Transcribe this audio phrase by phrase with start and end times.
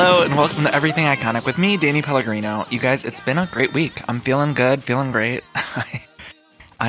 [0.00, 2.64] Hello and welcome to Everything Iconic with me, Danny Pellegrino.
[2.70, 4.00] You guys, it's been a great week.
[4.08, 5.42] I'm feeling good, feeling great.
[5.56, 6.02] I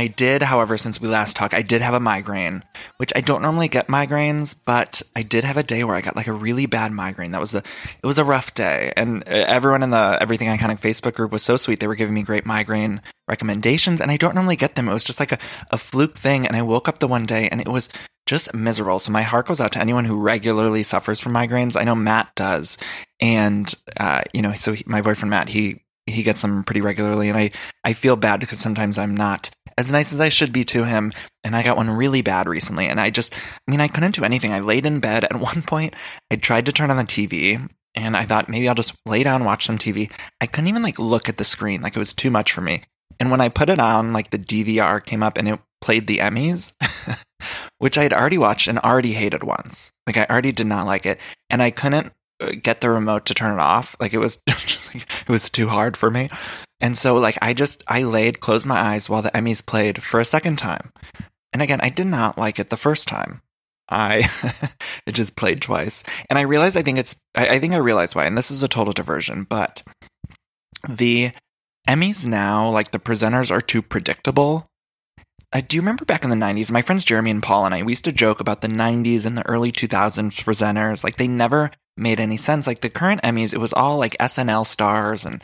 [0.07, 2.63] did, however, since we last talked, I did have a migraine,
[2.97, 6.16] which I don't normally get migraines, but I did have a day where I got
[6.16, 7.31] like a really bad migraine.
[7.31, 8.94] That was the, it was a rough day.
[8.95, 11.80] And uh, everyone in the Everything Iconic Facebook group was so sweet.
[11.80, 14.88] They were giving me great migraine recommendations, and I don't normally get them.
[14.88, 15.39] It was just like a,
[15.72, 16.45] a fluke thing.
[16.45, 17.89] And I woke up the one day and it was
[18.25, 18.99] just miserable.
[18.99, 21.80] So my heart goes out to anyone who regularly suffers from migraines.
[21.80, 22.77] I know Matt does.
[23.19, 27.30] And, uh, you know, so he, my boyfriend Matt, he, he gets them pretty regularly.
[27.30, 27.49] And I,
[27.83, 29.49] I feel bad because sometimes I'm not
[29.80, 31.13] as nice as I should be to him.
[31.45, 32.88] And I got one really bad recently.
[32.88, 34.52] And I just, I mean, I couldn't do anything.
[34.52, 35.23] I laid in bed.
[35.23, 35.95] At one point,
[36.30, 39.45] I tried to turn on the TV and I thought maybe I'll just lay down,
[39.45, 40.11] watch some TV.
[40.41, 41.81] I couldn't even like look at the screen.
[41.81, 42.83] Like it was too much for me.
[43.21, 46.17] And when I put it on, like the DVR came up and it played the
[46.17, 46.73] Emmys,
[47.77, 49.93] which I had already watched and already hated once.
[50.05, 51.21] Like I already did not like it.
[51.49, 53.95] And I couldn't uh, get the remote to turn it off.
[53.99, 56.30] Like it was just like, it was too hard for me.
[56.81, 60.19] And so like I just I laid, closed my eyes while the Emmys played for
[60.19, 60.91] a second time.
[61.52, 63.41] And again, I did not like it the first time.
[63.89, 64.30] I
[65.05, 66.03] it just played twice.
[66.30, 68.63] And I realized I think it's I, I think I realized why, and this is
[68.63, 69.81] a total diversion, but
[70.88, 71.31] the
[71.88, 74.66] Emmys now, like the presenters are too predictable.
[75.52, 76.71] Uh, do you remember back in the 90s?
[76.71, 79.36] My friends Jeremy and Paul and I, we used to joke about the 90s and
[79.36, 81.04] the early 2000s presenters.
[81.04, 82.67] Like they never made any sense.
[82.67, 85.43] Like the current Emmys, it was all like SNL stars and,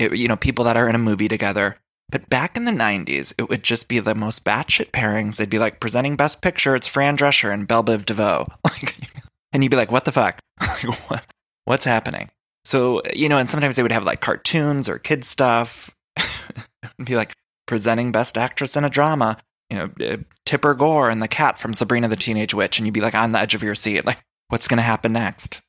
[0.00, 1.76] it, you know, people that are in a movie together.
[2.10, 5.36] But back in the 90s, it would just be the most batshit pairings.
[5.36, 8.46] They'd be like presenting Best Picture, it's Fran Drescher and Bell Biv DeVoe.
[9.52, 10.40] And you'd be like, what the fuck?
[10.60, 11.26] like, what,
[11.64, 12.30] what's happening?
[12.64, 15.90] So, you know, and sometimes they would have like cartoons or kid stuff.
[16.16, 17.34] It'd be like
[17.66, 19.38] presenting Best Actress in a Drama,
[19.70, 22.78] you know, uh, Tipper Gore and the cat from Sabrina the Teenage Witch.
[22.78, 25.12] And you'd be like on the edge of your seat, like, what's going to happen
[25.12, 25.60] next?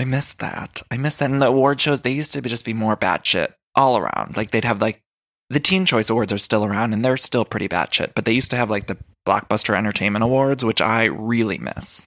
[0.00, 0.80] I missed that.
[0.90, 1.30] I missed that.
[1.30, 4.34] And the award shows, they used to be just be more batshit all around.
[4.34, 5.02] Like they'd have like
[5.50, 8.50] the Teen Choice Awards are still around and they're still pretty batshit, but they used
[8.52, 8.96] to have like the
[9.28, 12.06] Blockbuster Entertainment Awards, which I really miss.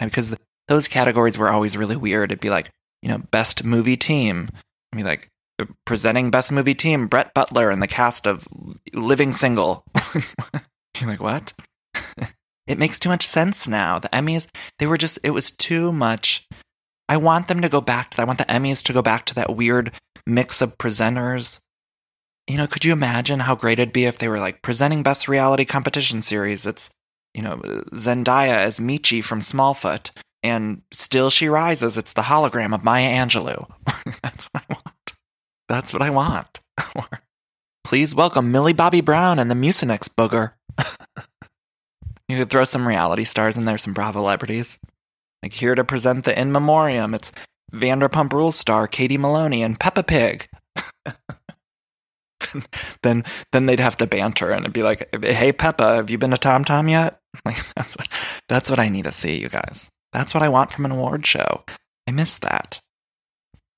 [0.00, 2.32] And because the, those categories were always really weird.
[2.32, 2.70] It'd be like,
[3.00, 4.48] you know, best movie team.
[4.92, 5.28] I mean, like
[5.60, 8.48] uh, presenting best movie team, Brett Butler and the cast of
[8.92, 9.84] Living Single.
[11.00, 11.52] You're like, what?
[12.66, 14.00] it makes too much sense now.
[14.00, 14.48] The Emmys,
[14.80, 16.48] they were just, it was too much.
[17.10, 18.22] I want them to go back to that.
[18.22, 19.90] I want the Emmys to go back to that weird
[20.26, 21.58] mix of presenters.
[22.46, 25.26] You know, could you imagine how great it'd be if they were like presenting best
[25.26, 26.66] reality competition series?
[26.66, 26.88] It's,
[27.34, 27.56] you know,
[27.94, 30.12] Zendaya as Meechee from Smallfoot,
[30.44, 31.98] and Still She Rises.
[31.98, 33.68] It's the hologram of Maya Angelou.
[34.22, 35.12] That's what I want.
[35.68, 36.60] That's what I want.
[37.84, 40.52] please welcome Millie Bobby Brown and the Mucinex booger.
[42.28, 44.78] you could throw some reality stars in there, some Bravo celebrities.
[45.42, 47.32] Like here to present the in memoriam, it's
[47.72, 50.48] Vanderpump Rules star Katie Maloney and Peppa Pig.
[53.02, 56.30] then then they'd have to banter and it'd be like, "Hey Peppa, have you been
[56.30, 58.08] to Tom Tom yet?" Like that's what
[58.48, 59.88] that's what I need to see, you guys.
[60.12, 61.62] That's what I want from an award show.
[62.08, 62.80] I miss that.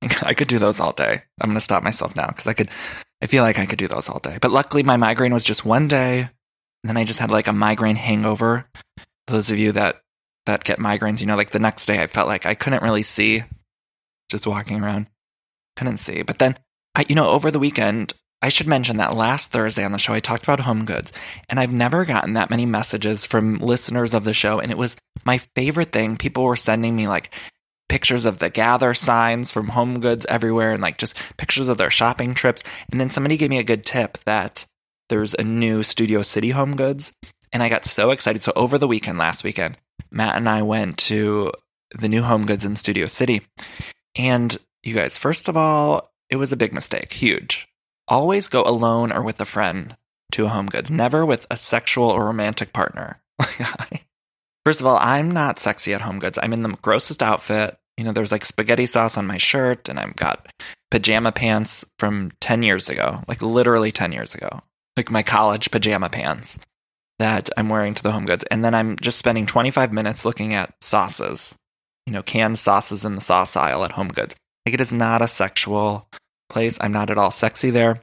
[0.22, 1.22] I could do those all day.
[1.40, 2.70] I'm going to stop myself now because I could.
[3.20, 4.38] I feel like I could do those all day.
[4.40, 6.30] But luckily, my migraine was just one day, and
[6.84, 8.66] then I just had like a migraine hangover.
[9.28, 10.02] Those of you that
[10.46, 13.02] that get migraines, you know, like the next day, I felt like I couldn't really
[13.02, 13.42] see,
[14.30, 15.06] just walking around,
[15.76, 16.22] couldn't see.
[16.22, 16.56] But then,
[16.94, 20.12] I, you know, over the weekend, I should mention that last Thursday on the show,
[20.12, 21.12] I talked about home goods,
[21.48, 24.58] and I've never gotten that many messages from listeners of the show.
[24.58, 26.16] And it was my favorite thing.
[26.16, 27.32] People were sending me like
[27.88, 31.90] pictures of the gather signs from home goods everywhere and like just pictures of their
[31.90, 32.64] shopping trips.
[32.90, 34.66] And then somebody gave me a good tip that
[35.08, 37.12] there's a new Studio City home goods.
[37.52, 38.42] And I got so excited.
[38.42, 39.76] So over the weekend, last weekend,
[40.10, 41.52] Matt and I went to
[41.98, 43.42] the new home goods in Studio City.
[44.16, 47.68] And you guys, first of all, it was a big mistake, huge
[48.12, 49.96] always go alone or with a friend
[50.32, 53.22] to a home goods, never with a sexual or romantic partner.
[54.64, 56.38] First of all, I'm not sexy at home goods.
[56.40, 57.76] I'm in the grossest outfit.
[57.96, 60.46] You know, there's like spaghetti sauce on my shirt, and I've got
[60.90, 64.60] pajama pants from 10 years ago, like literally 10 years ago,
[64.96, 66.58] like my college pajama pants
[67.18, 68.44] that I'm wearing to the home goods.
[68.50, 71.56] And then I'm just spending 25 minutes looking at sauces,
[72.06, 74.34] you know, canned sauces in the sauce aisle at home goods.
[74.66, 76.08] Like it is not a sexual
[76.48, 76.78] place.
[76.80, 78.00] I'm not at all sexy there.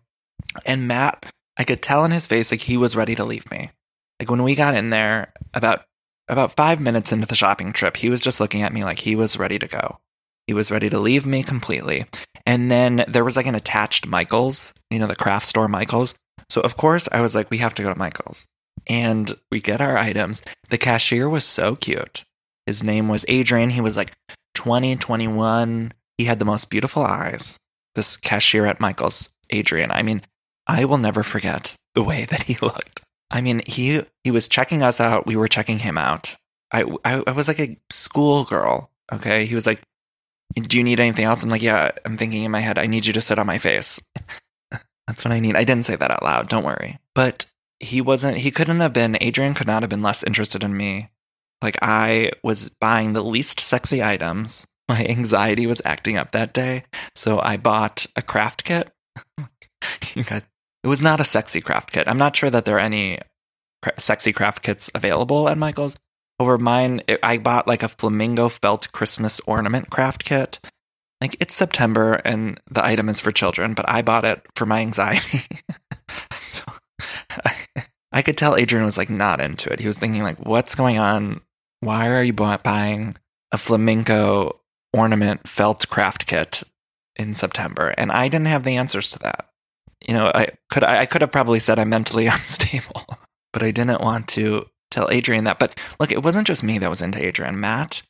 [0.65, 1.25] And Matt,
[1.57, 3.71] I could tell in his face like he was ready to leave me.
[4.19, 5.83] Like when we got in there about
[6.27, 9.15] about 5 minutes into the shopping trip, he was just looking at me like he
[9.15, 9.97] was ready to go.
[10.45, 12.05] He was ready to leave me completely.
[12.45, 16.13] And then there was like an attached Michaels, you know, the craft store Michaels.
[16.49, 18.47] So of course I was like we have to go to Michaels.
[18.89, 20.41] And we get our items.
[20.69, 22.25] The cashier was so cute.
[22.65, 23.69] His name was Adrian.
[23.69, 24.13] He was like
[24.55, 25.93] 20, 21.
[26.17, 27.57] He had the most beautiful eyes.
[27.95, 29.91] This cashier at Michael's, Adrian.
[29.91, 30.23] I mean,
[30.67, 33.01] I will never forget the way that he looked.
[33.31, 35.25] I mean, he he was checking us out.
[35.25, 36.35] We were checking him out.
[36.71, 38.89] I I, I was like a schoolgirl.
[39.11, 39.81] Okay, he was like,
[40.55, 43.05] "Do you need anything else?" I'm like, "Yeah." I'm thinking in my head, "I need
[43.05, 43.99] you to sit on my face."
[45.07, 45.55] That's what I need.
[45.55, 46.49] I didn't say that out loud.
[46.49, 46.99] Don't worry.
[47.15, 47.45] But
[47.79, 48.37] he wasn't.
[48.37, 49.17] He couldn't have been.
[49.21, 51.09] Adrian could not have been less interested in me.
[51.61, 54.65] Like I was buying the least sexy items.
[54.89, 56.83] My anxiety was acting up that day,
[57.13, 58.91] so I bought a craft kit.
[60.25, 60.45] guys,
[60.83, 62.07] it was not a sexy craft kit.
[62.07, 63.19] I'm not sure that there are any
[63.97, 65.95] sexy craft kits available at Michael's.
[66.39, 70.59] Over mine, it, I bought like a flamingo felt Christmas ornament craft kit.
[71.21, 74.79] Like it's September and the item is for children, but I bought it for my
[74.87, 75.43] anxiety.
[78.11, 79.79] I could tell Adrian was like not into it.
[79.79, 81.41] He was thinking like, "What's going on?
[81.81, 83.15] Why are you buying
[83.51, 84.59] a flamenco
[84.93, 86.63] ornament felt craft kit
[87.15, 89.49] in September?" And I didn't have the answers to that.
[90.07, 93.05] You know, I could I could have probably said I'm mentally unstable,
[93.53, 95.59] but I didn't want to tell Adrian that.
[95.59, 97.59] But look, it wasn't just me that was into Adrian.
[97.59, 98.01] Matt,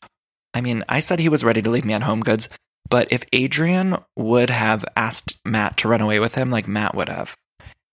[0.54, 2.50] I mean, I said he was ready to leave me on Home Goods,
[2.90, 7.10] but if Adrian would have asked Matt to run away with him, like Matt would
[7.10, 7.36] have,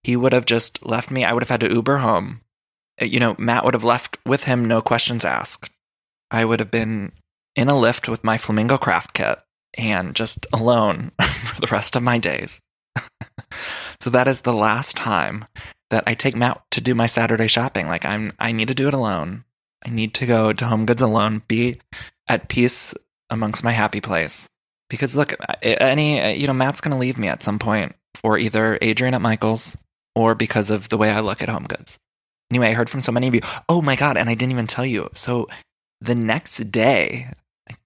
[0.07, 1.25] he would have just left me.
[1.25, 2.43] I would have had to Uber home.
[3.03, 5.73] Uh, You know, Matt would have left with him, no questions asked.
[6.31, 7.11] I would have been
[7.57, 9.43] in a Lyft with my flamingo craft kit
[9.77, 12.61] and just alone for the rest of my days.
[14.01, 15.47] so that is the last time
[15.91, 17.89] that I take Matt to do my Saturday shopping.
[17.89, 19.43] Like I'm I need to do it alone.
[19.85, 21.81] I need to go to Home Goods alone, be
[22.29, 22.95] at peace
[23.29, 24.49] amongst my happy place.
[24.89, 28.79] Because look, any you know, Matt's going to leave me at some point for either
[28.81, 29.77] Adrian at Michaels
[30.17, 31.99] or because of the way I look at Home Goods.
[32.51, 33.43] Anyway, I heard from so many of you.
[33.69, 35.11] Oh my god, and I didn't even tell you.
[35.15, 35.47] So
[36.01, 37.33] the next day,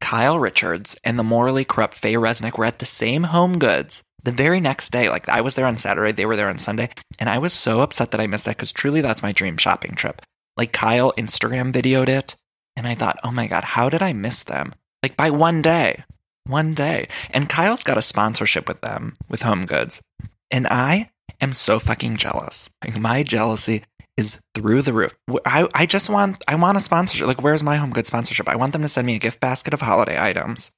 [0.00, 4.32] Kyle Richards and the morally corrupt Faye Resnick were at the same Home Goods the
[4.32, 5.08] very next day.
[5.08, 7.80] Like I was there on Saturday, they were there on Sunday, and I was so
[7.80, 10.22] upset that I missed that because truly that's my dream shopping trip.
[10.56, 12.36] Like Kyle Instagram videoed it,
[12.76, 14.74] and I thought, oh my god, how did I miss them?
[15.02, 16.04] Like by one day,
[16.46, 17.08] one day.
[17.30, 20.02] And Kyle's got a sponsorship with them with Home Goods,
[20.50, 21.10] and I
[21.40, 22.70] am so fucking jealous.
[22.84, 23.82] Like my jealousy
[24.16, 25.14] is through the roof.
[25.46, 27.26] I, I just want I want a sponsorship.
[27.26, 28.48] Like where's my home goods sponsorship?
[28.48, 30.72] I want them to send me a gift basket of holiday items.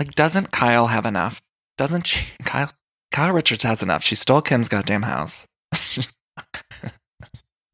[0.00, 1.40] Like doesn't Kyle have enough?
[1.78, 2.26] Doesn't she?
[2.44, 2.72] Kyle
[3.10, 4.02] Kyle Richards has enough.
[4.02, 5.46] She stole Kim's goddamn house.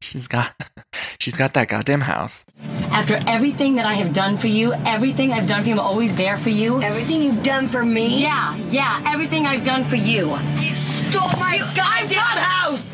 [0.01, 0.53] she's got
[1.19, 2.45] she's got that goddamn house.
[2.91, 6.15] After everything that I have done for you, everything I've done for you, I'm always
[6.15, 6.81] there for you.
[6.81, 8.21] Everything you've done for me?
[8.21, 10.37] Yeah, yeah, everything I've done for you.
[11.09, 12.85] You stole my goddamn house!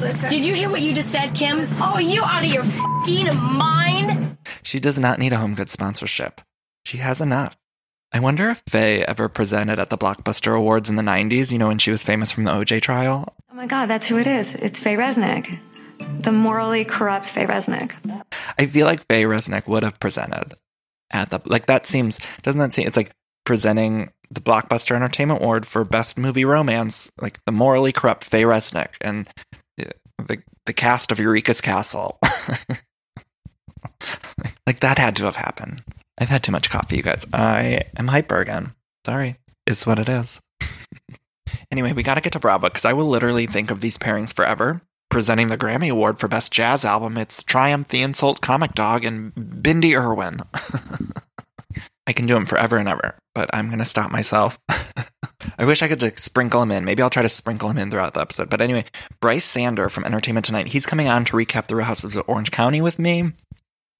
[0.00, 0.30] Listen.
[0.30, 1.58] Did you hear what you just said, Kim?
[1.80, 4.38] Oh, are you out of your fucking mind?
[4.62, 6.40] She does not need a home goods sponsorship.
[6.86, 7.56] She has enough.
[8.12, 11.66] I wonder if Faye ever presented at the Blockbuster Awards in the 90s, you know,
[11.66, 13.34] when she was famous from the OJ trial.
[13.50, 14.54] Oh my God, that's who it is.
[14.54, 15.58] It's Faye Resnick,
[16.22, 17.92] the morally corrupt Faye Resnick.
[18.56, 20.54] I feel like Faye Resnick would have presented
[21.10, 23.10] at the, like, that seems, doesn't that seem, it's like
[23.44, 28.94] presenting the Blockbuster Entertainment Award for Best Movie Romance, like the morally corrupt Faye Resnick
[29.00, 29.28] and
[29.80, 29.84] uh,
[30.18, 32.18] the, the cast of Eureka's Castle.
[34.66, 35.82] like, that had to have happened.
[36.18, 37.24] I've had too much coffee, you guys.
[37.32, 38.72] I am hyper again.
[39.06, 39.36] Sorry.
[39.66, 40.40] It's what it is.
[41.70, 44.34] anyway, we got to get to Bravo because I will literally think of these pairings
[44.34, 44.82] forever.
[45.10, 49.34] Presenting the Grammy Award for Best Jazz Album, it's Triumph the Insult Comic Dog and
[49.34, 50.42] Bindi Irwin.
[52.08, 54.58] I can do them forever and ever, but I'm going to stop myself.
[55.58, 56.86] I wish I could just sprinkle them in.
[56.86, 58.48] Maybe I'll try to sprinkle them in throughout the episode.
[58.48, 58.86] But anyway,
[59.20, 62.50] Brice Sander from Entertainment Tonight, he's coming on to recap the Real Housewives of Orange
[62.50, 63.32] County with me.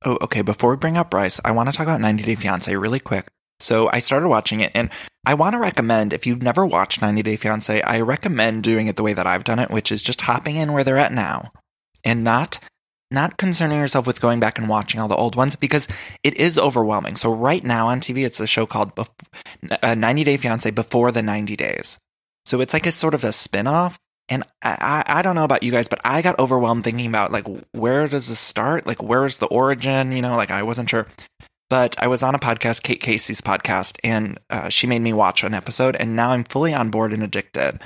[0.06, 0.40] Oh, okay.
[0.40, 3.26] Before we bring up Brice, I want to talk about 90 Day Fiance really quick.
[3.60, 4.88] So I started watching it, and
[5.26, 8.96] I want to recommend if you've never watched 90 Day Fiance, I recommend doing it
[8.96, 11.52] the way that I've done it, which is just hopping in where they're at now
[12.04, 12.58] and not
[13.10, 15.88] not concerning yourself with going back and watching all the old ones because
[16.22, 17.16] it is overwhelming.
[17.16, 19.08] So right now on TV, it's a show called Bef-
[19.82, 21.98] uh, 90 Day Fiance Before the 90 Days.
[22.44, 23.98] So it's like a sort of a spin-off.
[24.30, 27.32] And I, I, I don't know about you guys, but I got overwhelmed thinking about
[27.32, 28.86] like, where does this start?
[28.86, 30.12] Like, where's the origin?
[30.12, 31.06] You know, like I wasn't sure.
[31.70, 35.44] But I was on a podcast, Kate Casey's podcast, and uh, she made me watch
[35.44, 37.80] an episode, and now I'm fully on board and addicted.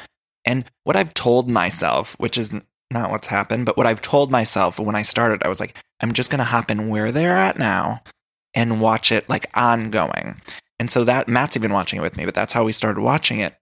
[0.44, 2.52] And what I've told myself, which is
[2.92, 6.12] not what's happened, but what I've told myself when I started, I was like, I'm
[6.12, 8.02] just going to hop in where they're at now
[8.54, 10.40] and watch it like ongoing.
[10.78, 13.38] And so that Matt's even watching it with me, but that's how we started watching
[13.38, 13.54] it.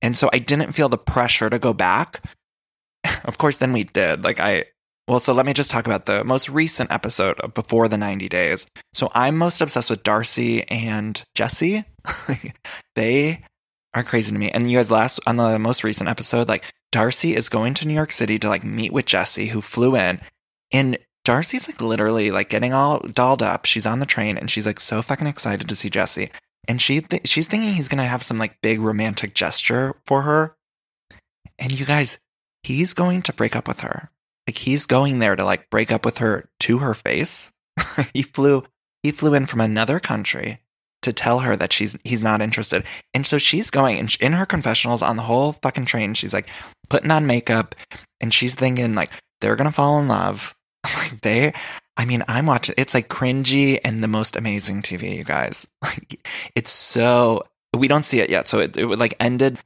[0.00, 2.24] And so I didn't feel the pressure to go back.
[3.24, 4.24] of course, then we did.
[4.24, 4.64] Like, I,
[5.06, 8.28] well, so let me just talk about the most recent episode of Before the 90
[8.28, 8.66] Days.
[8.94, 11.84] So I'm most obsessed with Darcey and Jesse.
[12.96, 13.44] they
[13.94, 14.50] are crazy to me.
[14.50, 17.94] And you guys, last on the most recent episode, like Darcey is going to New
[17.94, 20.20] York City to like meet with Jesse, who flew in.
[20.72, 23.64] And Darcey's like literally like getting all dolled up.
[23.64, 26.30] She's on the train and she's like so fucking excited to see Jesse.
[26.68, 30.54] And she th- she's thinking he's gonna have some like big romantic gesture for her.
[31.58, 32.18] And you guys,
[32.62, 34.10] he's going to break up with her.
[34.46, 37.52] Like he's going there to like break up with her to her face.
[38.14, 38.64] he flew
[39.02, 40.61] he flew in from another country
[41.02, 42.84] to tell her that she's he's not interested.
[43.14, 46.48] And so she's going and in her confessionals on the whole fucking train, she's like
[46.88, 47.74] putting on makeup
[48.20, 50.54] and she's thinking like they're gonna fall in love.
[50.96, 51.52] like they
[51.96, 55.66] I mean, I'm watching it's like cringy and the most amazing TV, you guys.
[55.82, 57.42] Like it's so
[57.76, 58.48] we don't see it yet.
[58.48, 59.58] So it, it like ended,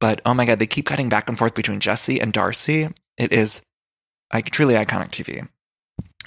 [0.00, 2.94] but oh my god, they keep cutting back and forth between Jesse and Darcey.
[3.16, 3.62] It is
[4.32, 5.48] like truly iconic TV.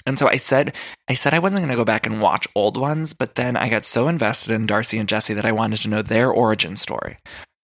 [0.08, 0.74] And so I said,
[1.06, 3.68] I said I wasn't going to go back and watch old ones, but then I
[3.68, 7.18] got so invested in Darcey and Jesse that I wanted to know their origin story.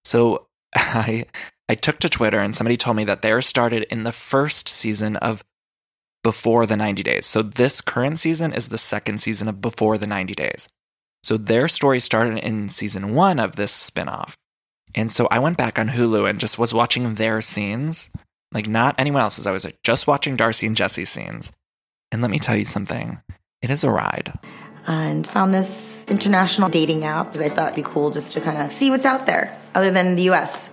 [0.04, 0.46] So
[0.76, 1.24] I,
[1.68, 5.16] I took to Twitter and somebody told me that theirs started in the first season
[5.16, 5.42] of
[6.22, 7.26] Before the 90 Days.
[7.26, 10.68] So this current season is the second season of Before the 90 Days.
[11.22, 14.34] So their story started in season one of this spinoff.
[14.94, 18.10] And so I went back on Hulu and just was watching their scenes,
[18.52, 19.46] like not anyone else's.
[19.46, 21.50] I was like just watching Darcey and Jesse's scenes.
[22.14, 23.20] And let me tell you something
[23.60, 24.32] it is a ride.
[24.86, 28.56] And found this international dating app because I thought it'd be cool just to kind
[28.56, 30.68] of see what's out there other than the US.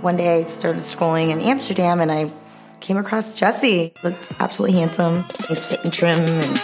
[0.00, 2.30] One day I started scrolling in Amsterdam and I
[2.80, 3.92] came across Jesse.
[4.02, 5.26] Looked absolutely handsome.
[5.48, 6.56] He's fit and trim and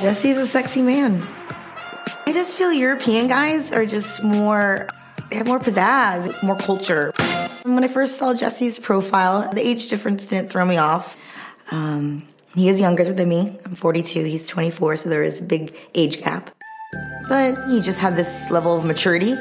[0.00, 1.26] Jesse's a sexy man.
[2.26, 4.86] I just feel European guys are just more
[5.30, 7.12] they have more pizzazz, more culture.
[7.64, 11.16] When I first saw Jesse's profile, the age difference didn't throw me off.
[11.70, 13.58] Um, he is younger than me.
[13.64, 16.50] I'm 42, he's 24, so there is a big age gap.
[17.28, 19.36] But he just had this level of maturity.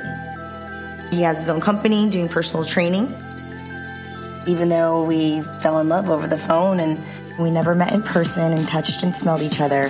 [1.09, 3.13] He has his own company doing personal training.
[4.47, 6.99] Even though we fell in love over the phone and
[7.39, 9.89] we never met in person and touched and smelled each other,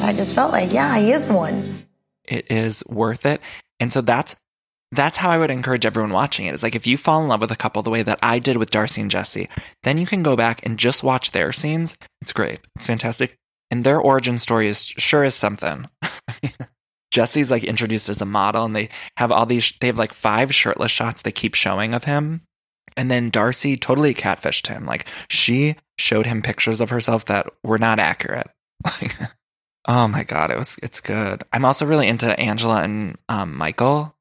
[0.00, 1.84] I just felt like, yeah, he is the one.
[2.26, 3.42] It is worth it.
[3.78, 4.36] And so that's
[4.90, 6.54] that's how I would encourage everyone watching it.
[6.54, 8.56] Is like if you fall in love with a couple the way that I did
[8.56, 9.48] with Darcey and Jesse,
[9.82, 11.96] then you can go back and just watch their scenes.
[12.20, 12.60] It's great.
[12.76, 13.36] It's fantastic.
[13.70, 15.86] And their origin story is sure is something.
[17.10, 20.54] Jesse's like introduced as a model and they have all these they have like five
[20.54, 22.42] shirtless shots they keep showing of him.
[22.96, 24.84] And then Darcey totally catfished him.
[24.86, 28.48] Like she showed him pictures of herself that were not accurate.
[28.84, 29.14] Like
[29.88, 31.44] Oh my god, it was it's good.
[31.50, 34.14] I'm also really into Angela and um, Michael.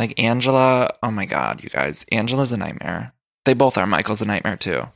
[0.00, 3.12] Like Angela, oh my god, you guys, Angela's a nightmare.
[3.44, 3.86] They both are.
[3.86, 4.88] Michael's a nightmare too.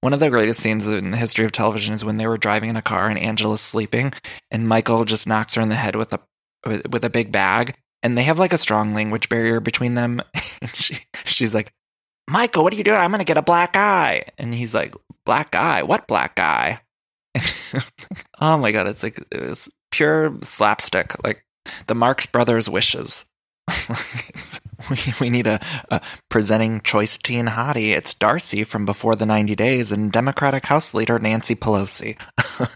[0.00, 2.70] One of the greatest scenes in the history of television is when they were driving
[2.70, 4.12] in a car and Angela's sleeping,
[4.52, 6.20] and Michael just knocks her in the head with a
[6.64, 10.22] with, with a big bag, and they have like a strong language barrier between them.
[10.72, 11.72] she, she's like,
[12.30, 12.98] "Michael, what are you doing?
[12.98, 14.94] I'm gonna get a black eye," and he's like,
[15.26, 15.82] "Black eye?
[15.82, 16.78] What black eye?"
[18.40, 21.44] oh my god, it's like it's pure slapstick, like
[21.88, 23.26] the Marx Brothers' wishes.
[24.90, 27.96] we, we need a, a, presenting choice teen hottie.
[27.96, 32.20] It's Darcey from Before the 90 Days and Democratic House Leader Nancy Pelosi.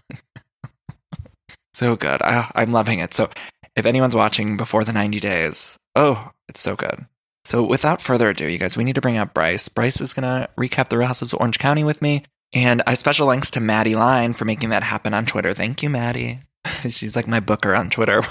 [1.73, 2.21] so good.
[2.21, 3.13] I, I'm loving it.
[3.13, 3.29] So
[3.75, 7.05] if anyone's watching Before the 90 Days, oh, it's so good.
[7.45, 9.69] So without further ado, you guys, we need to bring up Brice.
[9.69, 12.23] Brice is going to recap the Real of Orange County with me.
[12.53, 15.53] And a special thanks to Maddie Line for making that happen on Twitter.
[15.53, 16.39] Thank you, Maddie.
[16.89, 18.23] She's like my booker on Twitter.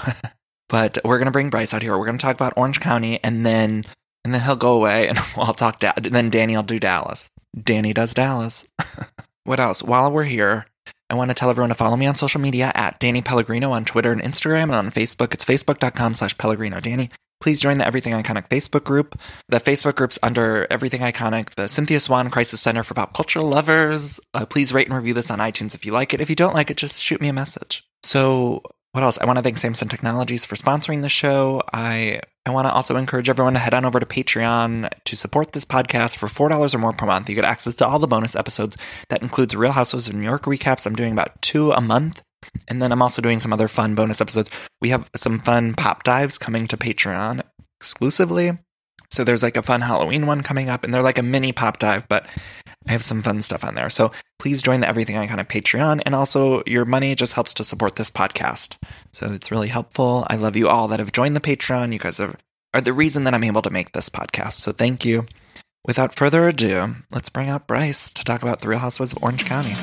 [0.69, 1.97] But we're gonna bring Brice out here.
[1.97, 3.85] We're gonna talk about Orange County, and then
[4.23, 5.79] and then he'll go away, and I'll talk.
[5.79, 7.29] Da- then Danny will do Dallas.
[7.61, 8.65] Danny does Dallas.
[9.43, 9.81] what else?
[9.81, 10.67] While we're here,
[11.09, 13.85] I want to tell everyone to follow me on social media at Danny Pellegrino on
[13.85, 17.09] Twitter and Instagram, and on Facebook, it's facebook.com slash Pellegrino Danny.
[17.41, 19.19] please join the Everything Iconic Facebook group.
[19.47, 24.19] The Facebook group's under Everything Iconic, the Cynthia Swan Crisis Center for Pop Culture Lovers.
[24.33, 26.21] Uh, please rate and review this on iTunes if you like it.
[26.21, 27.83] If you don't like it, just shoot me a message.
[28.03, 28.61] So,
[28.91, 29.19] what else?
[29.19, 31.61] I want to thank Samson Technologies for sponsoring the show.
[31.71, 35.51] I I want to also encourage everyone to head on over to Patreon to support
[35.51, 37.29] this podcast for $4 or more per month.
[37.29, 38.75] You get access to all the bonus episodes.
[39.09, 40.87] That includes Real Housewives of New York recaps.
[40.87, 42.23] I'm doing about two a month.
[42.67, 44.49] And then I'm also doing some other fun bonus episodes.
[44.81, 47.41] We have some fun pop dives coming to Patreon
[47.79, 48.57] exclusively.
[49.11, 51.79] So there's like a fun Halloween one coming up, and they're like a mini pop
[51.79, 52.27] dive, but
[52.87, 53.89] I have some fun stuff on there.
[53.89, 56.01] So please join the Everything Iconic Patreon.
[56.05, 58.75] And also, your money just helps to support this podcast.
[59.11, 60.25] So it's really helpful.
[60.29, 61.91] I love you all that have joined the Patreon.
[61.91, 62.35] You guys are,
[62.73, 64.53] are the reason that I'm able to make this podcast.
[64.53, 65.25] So thank you.
[65.85, 69.45] Without further ado, let's bring out Brice to talk about The Real Housewives of Orange
[69.45, 69.73] County.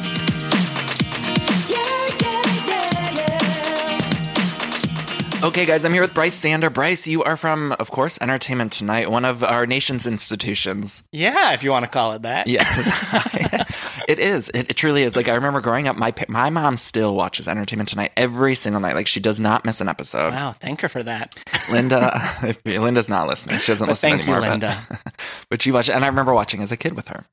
[5.42, 6.70] Okay, guys, I'm here with Brice Sander.
[6.70, 11.04] Brice, you are from, of course, Entertainment Tonight, one of our nation's institutions.
[11.12, 12.46] Yeah, if you want to call it that.
[12.46, 12.64] Yeah,
[14.08, 14.48] it is.
[14.50, 15.16] It, it, truly is.
[15.16, 18.94] Like I remember growing up, my my mom still watches Entertainment Tonight every single night.
[18.94, 20.32] Like she does not miss an episode.
[20.32, 21.34] Wow, thank her for that.
[21.70, 22.10] Linda,
[22.42, 23.58] if, Linda's not listening.
[23.58, 24.44] She doesn't but listen thank anymore.
[24.44, 24.76] You, Linda.
[24.88, 25.14] But,
[25.50, 27.24] but she watched, and I remember watching as a kid with her.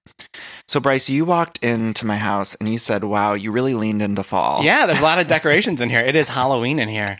[0.67, 4.23] So Brice, you walked into my house and you said, "Wow, you really leaned into
[4.23, 6.01] fall." Yeah, there's a lot of decorations in here.
[6.01, 7.19] It is Halloween in here.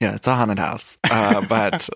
[0.00, 0.98] yeah, it's a haunted house.
[1.10, 1.88] Uh, but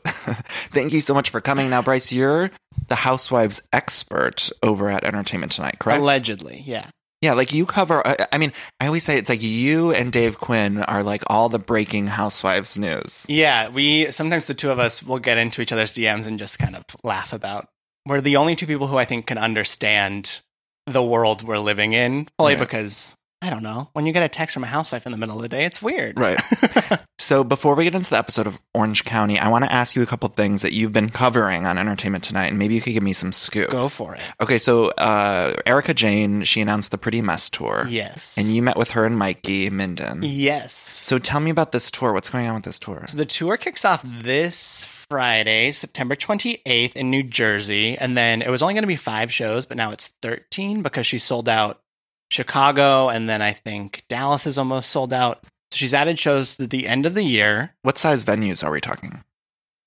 [0.70, 1.70] thank you so much for coming.
[1.70, 2.50] Now, Brice, you're
[2.88, 6.00] the housewives expert over at Entertainment Tonight, correct?
[6.00, 6.90] Allegedly, yeah.
[7.22, 8.06] Yeah, like you cover.
[8.06, 11.48] Uh, I mean, I always say it's like you and Dave Quinn are like all
[11.48, 13.24] the breaking housewives news.
[13.28, 16.58] Yeah, we sometimes the two of us will get into each other's DMs and just
[16.58, 17.68] kind of laugh about.
[18.06, 20.40] We're the only two people who I think can understand
[20.86, 22.60] the world we're living in, probably yeah.
[22.60, 23.90] because I don't know.
[23.92, 25.82] When you get a text from a housewife in the middle of the day, it's
[25.82, 26.18] weird.
[26.18, 26.40] Right.
[27.18, 30.02] so before we get into the episode of Orange County, I want to ask you
[30.02, 33.02] a couple things that you've been covering on Entertainment Tonight, and maybe you could give
[33.02, 33.70] me some scoop.
[33.70, 34.22] Go for it.
[34.40, 37.86] Okay, so uh, Erika Jayne, she announced the Pretty Mess tour.
[37.88, 38.38] Yes.
[38.38, 40.22] And you met with her and Mikey Minden.
[40.22, 40.72] Yes.
[40.72, 42.14] So tell me about this tour.
[42.14, 43.04] What's going on with this tour?
[43.06, 47.98] So the tour kicks off this Friday, September 28th in New Jersey.
[47.98, 51.06] And then it was only going to be five shows, but now it's 13 because
[51.06, 51.82] she sold out
[52.30, 55.42] Chicago, and then I think Dallas is almost sold out.
[55.70, 57.74] So she's added shows to the end of the year.
[57.82, 59.22] What size venues are we talking?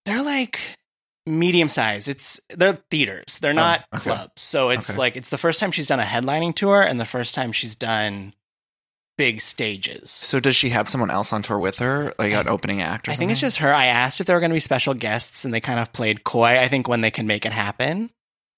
[0.06, 0.60] They're like
[1.25, 2.08] medium size.
[2.08, 3.38] It's they're theaters.
[3.39, 4.04] They're oh, not oh, okay.
[4.12, 4.41] clubs.
[4.41, 4.97] So it's Okay.
[4.99, 7.75] like it's the first time she's done a headlining tour and the first time she's
[7.75, 8.34] done
[9.17, 10.10] big stages.
[10.12, 13.12] So does she have someone else on tour with her, like an opening act or
[13.12, 13.28] I something?
[13.28, 13.73] think it's just her.
[13.73, 16.23] I asked if there were going to be special guests and they kind of played
[16.23, 16.58] coy.
[16.60, 18.10] I think when they can make it happen.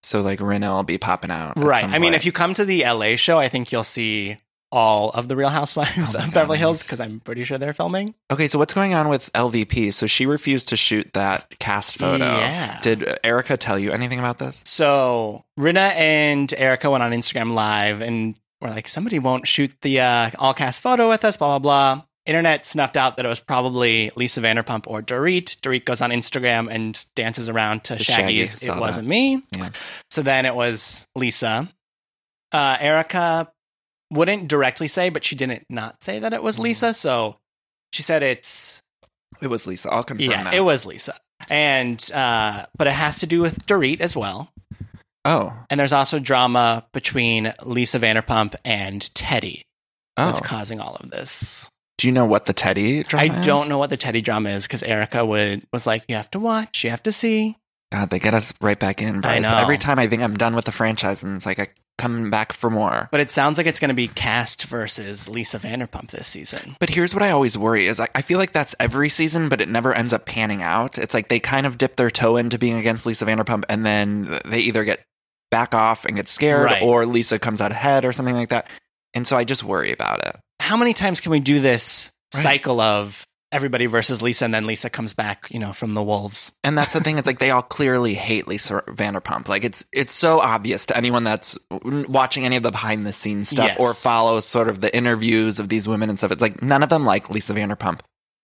[0.03, 1.57] So like Rinna will be popping out.
[1.57, 1.83] Right.
[1.83, 4.37] I mean, if you come to the LA show, I think you'll see
[4.71, 8.15] all of the Real Housewives Oh of Beverly Hills because I'm pretty sure they're filming.
[8.31, 9.93] Okay, so what's going on with LVP?
[9.93, 12.25] So she refused to shoot that cast photo.
[12.25, 12.79] Yeah.
[12.81, 14.63] Did Erika tell you anything about this?
[14.65, 19.99] So Rinna and Erika went on Instagram Live and were like, somebody won't shoot the
[19.99, 22.03] uh, all cast photo with us, blah, blah, blah.
[22.25, 25.57] Internet snuffed out that it was probably Lisa Vanderpump or Dorit.
[25.61, 28.79] Dorit goes on Instagram and dances around to The Shaggy, Shaggy's saw It.
[28.79, 29.41] Wasn't Me.
[29.57, 29.69] Yeah.
[30.11, 31.67] So then it was Lisa.
[32.51, 33.51] Uh, Erika
[34.11, 36.45] wouldn't directly say, but she didn't not say that it Mm-hmm.
[36.45, 36.93] was Lisa.
[36.93, 37.37] So
[37.93, 38.81] she said it's
[39.41, 39.89] It was Lisa.
[39.91, 40.37] I'll confirm that.
[40.37, 40.53] yeah, that.
[40.53, 41.15] it was Lisa.
[41.49, 44.51] And uh, but it has to do with Dorit as well.
[45.25, 45.53] Oh.
[45.71, 49.63] And there's also drama between Lisa Vanderpump and Teddy.
[50.17, 50.27] Oh.
[50.27, 51.70] That's causing all of this.
[52.01, 54.63] Do you know what the Teddy drama I don't know what the Teddy drama is
[54.63, 57.57] because Erika would was like, you have to watch, you have to see.
[57.91, 59.43] God, they get us right back in, Brice.
[59.43, 59.55] know.
[59.55, 61.67] Every time I think I'm done with the franchise and it's like I
[61.99, 63.07] come back for more.
[63.11, 66.75] But it sounds like it's going to be cast versus Lisa Vanderpump this season.
[66.79, 69.61] But here's what I always worry is like I feel like that's every season, but
[69.61, 70.97] it never ends up panning out.
[70.97, 74.39] It's like they kind of dip their toe into being against Lisa Vanderpump, and then
[74.43, 75.01] they either get
[75.51, 76.81] back off and get scared, Right.
[76.81, 78.67] or Lisa comes out ahead, or something like that.
[79.13, 80.37] And so I just worry about it.
[80.61, 82.43] How many times can we do this Right.
[82.43, 86.51] cycle of everybody versus Lisa and then Lisa comes back, you know, from the wolves?
[86.63, 87.17] And that's the thing.
[87.17, 89.49] It's like they all clearly hate Lisa Vanderpump.
[89.49, 93.49] Like it's it's so obvious to anyone that's watching any of the behind the scenes
[93.49, 93.79] stuff Yes.
[93.81, 96.31] or follows sort of the interviews of these women and stuff.
[96.31, 97.99] It's like none of them like Lisa Vanderpump,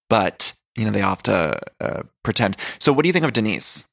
[0.10, 2.58] but you know they all have to uh, pretend.
[2.80, 3.86] So what do you think of Denise?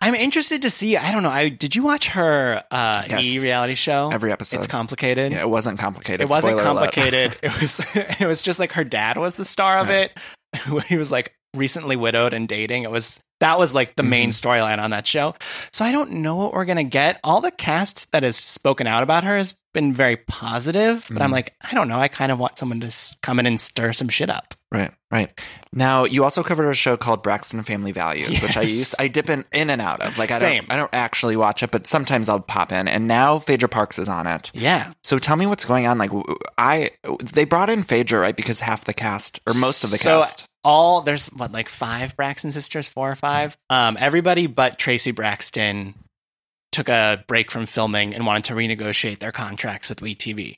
[0.00, 0.96] I'm interested to see.
[0.96, 1.30] I don't know.
[1.30, 3.24] I did you watch her uh, Yes.
[3.24, 4.10] e reality show?
[4.12, 4.58] Every episode.
[4.58, 5.32] It's complicated.
[5.32, 6.22] Yeah, it wasn't complicated.
[6.22, 7.38] It wasn't Spoiler complicated.
[7.42, 10.12] it was it was just like her dad was the star of it.
[10.88, 12.84] he was like recently widowed and dating.
[12.84, 15.34] It was that was like the main storyline on that show.
[15.72, 17.18] So I don't know what we're gonna get.
[17.24, 21.30] All the cast that has spoken out about her has been very positive, but I'm
[21.30, 21.98] like, I don't know.
[21.98, 24.54] I kind of want someone to come in and stir some shit up.
[24.72, 25.30] Right, right.
[25.74, 28.72] Now you also covered a show called Braxton Family Values, which I Yes.
[28.72, 30.16] used I dip in, in and out of.
[30.16, 30.62] Like I Same.
[30.62, 32.88] don't I don't actually watch it, but sometimes I'll pop in.
[32.88, 34.50] And now Phaedra Parks is on it.
[34.54, 34.92] Yeah.
[35.04, 35.98] So tell me what's going on.
[35.98, 36.10] Like
[36.56, 36.90] I
[37.22, 38.34] they brought in Phaedra, right?
[38.34, 40.46] Because half the cast or most of the So, cast.
[40.64, 43.56] All there's what like five Braxton sisters, four or five.
[43.68, 45.94] Um, everybody but Traci Braxton
[46.70, 50.54] took a break from filming and wanted to renegotiate their contracts with WeTV.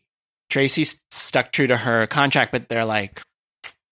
[0.53, 3.21] Traci s- stuck true to her contract, but they're like,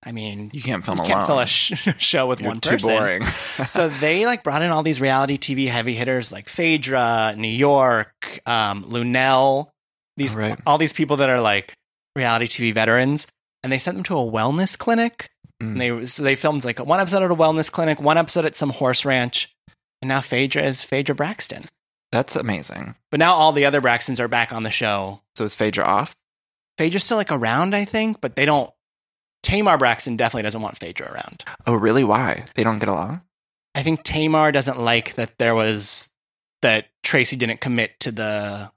[0.05, 1.13] I mean, You can't film you alone.
[1.13, 2.97] can't fill a sh- show with You're one too person.
[2.97, 3.23] boring.
[3.67, 8.41] so they like brought in all these reality TV heavy hitters like Phaedra, New York,
[8.47, 9.71] um, Lunel,
[10.17, 10.59] these Right.
[10.67, 11.75] all these people that are like
[12.17, 13.27] reality TV veterans,
[13.63, 15.29] and they sent them to a wellness clinic.
[15.63, 15.67] Mm.
[15.73, 18.57] And they so they filmed like one episode at a wellness clinic, one episode at
[18.57, 19.55] some horse ranch,
[20.03, 21.63] and now Phaedra is Phaedra Braxton.
[22.11, 22.97] That's amazing.
[23.13, 25.21] But now all the other Braxtons are back on the show.
[25.37, 26.13] So is Phaedra off?
[26.77, 28.71] Phaedra's still like around, I think, but they don't.
[29.43, 31.45] Tamar Braxton definitely doesn't want Phaedra around.
[31.67, 32.05] Oh, really?
[32.05, 32.45] Why?
[32.55, 33.23] They don't get along?
[33.75, 36.11] I think Tamar doesn't like that there was
[36.61, 38.71] that Traci didn't commit to the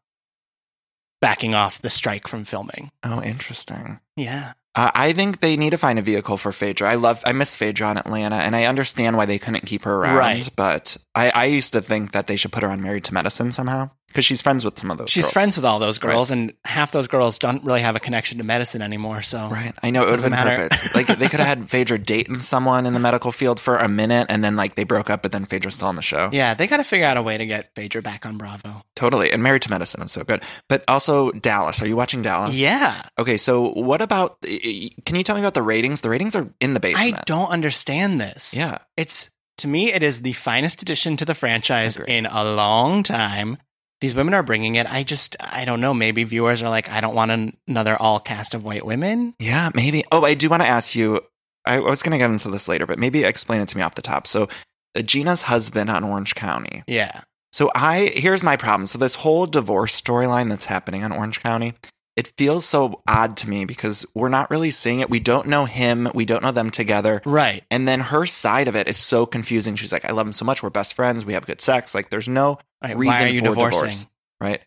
[1.22, 2.92] backing off the strike from filming.
[3.04, 4.00] Oh, interesting.
[4.16, 4.54] Yeah.
[4.74, 6.90] Uh, I think they need to find a vehicle for Phaedra.
[6.90, 9.96] I love, I miss Phaedra on Atlanta, and I understand why they couldn't keep her
[9.96, 10.18] around.
[10.18, 10.50] Right.
[10.56, 13.52] But I, I used to think that they should put her on Married to Medicine
[13.52, 15.10] somehow because she's friends with some of those.
[15.10, 15.34] She's girls.
[15.34, 18.46] friends with all those girls, and half those girls don't really have a connection to
[18.46, 19.22] medicine anymore.
[19.22, 19.74] So Right.
[19.84, 20.70] I know it would have Doesn't been matter.
[20.70, 20.96] perfect.
[20.96, 24.28] like they could have had Phaedra dating someone in the medical field for a minute,
[24.30, 26.30] and then like they broke up, but then Phaedra's still on the show.
[26.32, 28.84] yeah, they got to figure out a way to get Phaedra back on Bravo.
[28.96, 29.32] Totally.
[29.34, 30.42] And Married to Medicine is so good.
[30.70, 31.82] But also Dallas.
[31.82, 32.56] Are you watching Dallas?
[32.56, 33.36] Yeah, Okay.
[33.38, 34.40] So what about?
[34.42, 36.00] Can you tell me about the ratings?
[36.02, 37.18] The ratings are in the basement.
[37.18, 38.56] I don't understand this.
[38.58, 38.78] Yeah.
[38.96, 43.58] it's to me, it is the finest addition to the franchise in a long time.
[44.06, 44.86] These women are bringing it.
[44.88, 45.92] I just, I don't know.
[45.92, 49.34] Maybe viewers are like, I don't want an- another all cast of white women.
[49.40, 50.04] Yeah, maybe.
[50.12, 51.22] Oh, I do want to ask you.
[51.66, 53.96] I was going to get into this later, but maybe explain it to me off
[53.96, 54.28] the top.
[54.28, 54.48] So,
[54.96, 56.84] uh, Gina's husband on Orange County.
[56.86, 57.22] Yeah.
[57.52, 58.86] So, I here's my problem.
[58.86, 61.74] So, this whole divorce storyline that's happening on Orange County,
[62.16, 65.10] it feels so odd to me because we're not really seeing it.
[65.10, 66.12] We don't know him.
[66.14, 67.24] We don't know them together.
[67.26, 67.64] Right.
[67.72, 69.76] And then her side of it is so confusing.
[69.76, 70.62] She's like, "I love him so much.
[70.62, 71.26] We're best friends.
[71.26, 71.96] We have good sex.
[71.96, 72.98] Like, there's no Right.
[72.98, 73.80] reason Why are you for divorcing?
[73.82, 74.08] divorce,
[74.42, 74.62] right?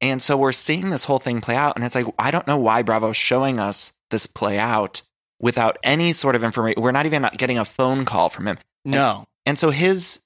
[0.00, 2.58] And so we're seeing this whole thing play out, and it's like I don't know
[2.58, 5.02] why Bravo's showing us this play out
[5.40, 6.82] without any sort of information.
[6.82, 9.24] We're not even getting a phone call from him, No.
[9.46, 10.20] and so his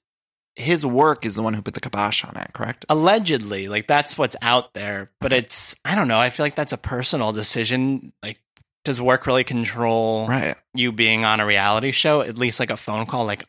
[0.55, 2.49] his work is the one who put the kibosh on it.
[2.53, 2.83] Correct?
[2.89, 6.17] Allegedly, like that's what's out there, but it's, I don't know.
[6.19, 8.11] I feel like that's a personal decision.
[8.23, 8.39] Like,
[8.83, 10.55] does work really control Right.
[10.73, 12.21] you being on a reality show?
[12.21, 13.43] At least like a phone call, like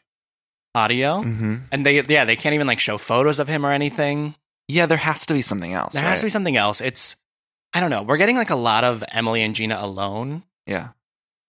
[0.75, 1.23] audio.
[1.23, 4.35] hmm And they, yeah, they can't even like show photos of him or anything.
[4.69, 5.95] Yeah, there has to be something else.
[5.95, 6.11] There right?
[6.11, 6.81] has to be something else.
[6.81, 7.17] It's,
[7.73, 8.03] I don't know.
[8.03, 10.89] We're getting like a lot of Emily and Gina alone, Yeah.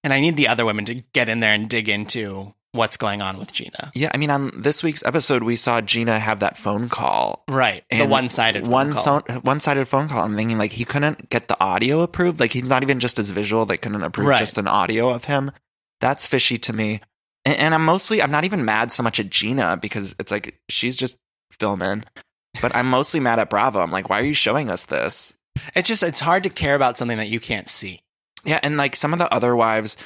[0.04, 3.22] and I need the other women to get in there and dig into what's going
[3.22, 3.92] on with Gina.
[3.96, 7.84] Yeah, I mean, on this week's episode, we saw Gina have that phone call Right.
[7.90, 9.24] The one sided one call.
[9.28, 10.24] so- one-sided phone call.
[10.24, 12.40] I'm thinking like he couldn't get the audio approved.
[12.40, 13.66] Like he's not even just as visual.
[13.66, 14.40] They couldn't approve Right.
[14.40, 15.52] just an audio of him.
[16.00, 17.02] That's fishy to me.
[17.46, 20.60] And, and I'm mostly I'm not even mad so much at Gina because it's like
[20.70, 21.18] she's just
[21.52, 22.04] filming.
[22.62, 23.80] But I'm mostly mad at Bravo.
[23.80, 25.36] I'm like, why are you showing us this?
[25.76, 28.02] It's just, it's hard to care about something that you can't see.
[28.44, 29.98] Yeah, and like some of the other wives,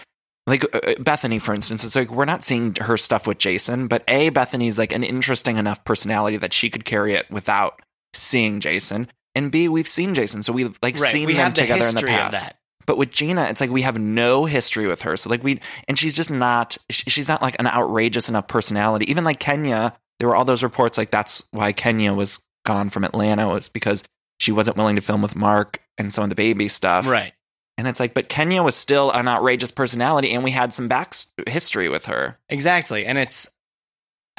[0.46, 3.88] like uh, uh, Bethenny, for instance, it's like we're not seeing her stuff with Jason,
[3.88, 7.82] but A, Bethenny's like an interesting enough personality that she could carry it without
[8.14, 9.08] seeing Jason.
[9.36, 11.12] And B, we've seen Jason, so we've like Right.
[11.12, 12.56] seen we them the together in the past.
[12.86, 15.18] But with Gina, it's like we have no history with her.
[15.18, 19.10] So like we, and she's just not, she's not like an outrageous enough personality.
[19.10, 23.04] Even like Kenya, there were all those reports like that's why Kenya was gone from
[23.04, 24.04] Atlanta was because
[24.40, 27.08] she wasn't willing to film with Marc and some of the baby stuff.
[27.08, 27.34] Right.
[27.78, 31.16] And it's like, but Kenya was still an outrageous personality, and we had some back
[31.48, 32.38] history with her.
[32.48, 33.06] Exactly.
[33.06, 33.50] And it's,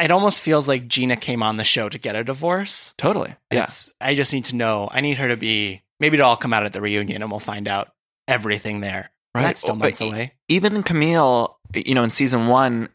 [0.01, 2.95] it almost feels like Gina came on the show to get a divorce.
[2.97, 3.35] Totally.
[3.53, 3.65] Yeah.
[3.65, 4.89] It's, I just need to know.
[4.91, 7.41] I need her to be, maybe it'll all come out at the reunion and we'll
[7.41, 7.94] find out
[8.29, 9.11] everything there.
[9.35, 9.43] Right.
[9.43, 10.33] That's still months but e- away.
[10.49, 12.89] Even Camille, you know, in season one,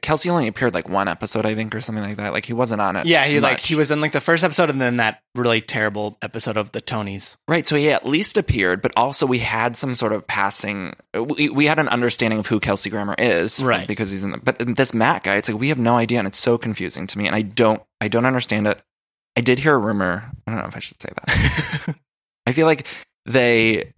[0.00, 2.32] Kelsey only appeared like one episode, I think, or something like that.
[2.32, 3.06] Like he wasn't on it.
[3.06, 6.18] Yeah, he like he was in like the first episode and then that really terrible
[6.22, 7.36] episode of the Tonys.
[7.46, 7.64] Right.
[7.64, 10.92] So he at least appeared, but also we had some sort of passing.
[11.14, 13.86] We, we had an understanding of who Kelsey Grammer is, Right.
[13.86, 14.32] Because he's in.
[14.32, 17.06] The, but this Matt guy, it's like we have no idea, and it's so confusing
[17.06, 18.82] to me, and I don't, I don't understand it.
[19.36, 20.30] I did hear a rumor.
[20.46, 21.96] I don't know if I should say that.
[22.46, 22.86] I feel like
[23.24, 23.92] they,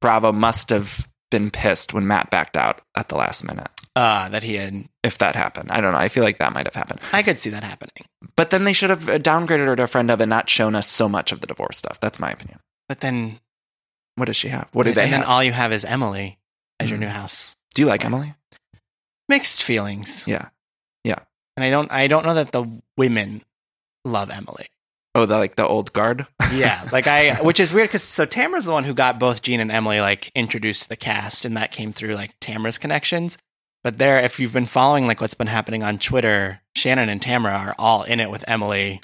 [0.00, 3.68] Bravo must have been pissed when Matt backed out at the last minute.
[3.96, 4.84] Uh, that he had.
[5.02, 5.98] If that happened, I don't know.
[5.98, 7.00] I feel like that might have happened.
[7.12, 8.06] I could see that happening.
[8.36, 10.86] But then they should have downgraded her to a friend of and not shown us
[10.88, 11.98] so much of the divorce stuff.
[12.00, 12.60] That's my opinion.
[12.88, 13.40] But then,
[14.14, 14.68] What does she have?
[14.72, 15.20] What do they and have?
[15.22, 16.38] then all you have is Emily
[16.80, 17.02] as your Mm.
[17.02, 17.56] new house.
[17.74, 18.34] do you like Emily?
[19.28, 20.24] Mixed feelings.
[20.26, 20.48] Yeah.
[21.04, 21.18] Yeah.
[21.56, 21.90] And I don't.
[21.92, 23.42] I don't know that the women
[24.04, 24.68] love Emily.
[25.18, 26.26] Oh, the like the old guard.
[26.52, 29.58] Yeah, like I, which is weird because so Tamara's the one who got both Gene
[29.58, 33.36] and Emily like introduced to the cast, and that came through like Tamara's connections.
[33.82, 37.56] But there, if you've been following like what's been happening on Twitter, Shannon and Tamara
[37.56, 39.00] are all in it with Emily.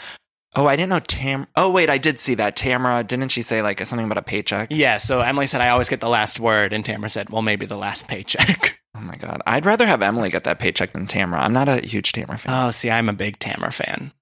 [0.54, 1.48] Oh, I didn't know Tam.
[1.56, 2.54] Oh, wait, I did see that.
[2.54, 4.68] Tamara, didn't she say like something about a paycheck?
[4.70, 7.66] Yeah, so Emily said I always get the last word, and Tamara said, "Well, maybe
[7.66, 11.42] the last paycheck." Oh my god, I'd rather have Emily get that paycheck than Tamara.
[11.42, 12.52] I'm not a huge Tamara fan.
[12.54, 14.12] oh, see, I'm a big Tamara fan.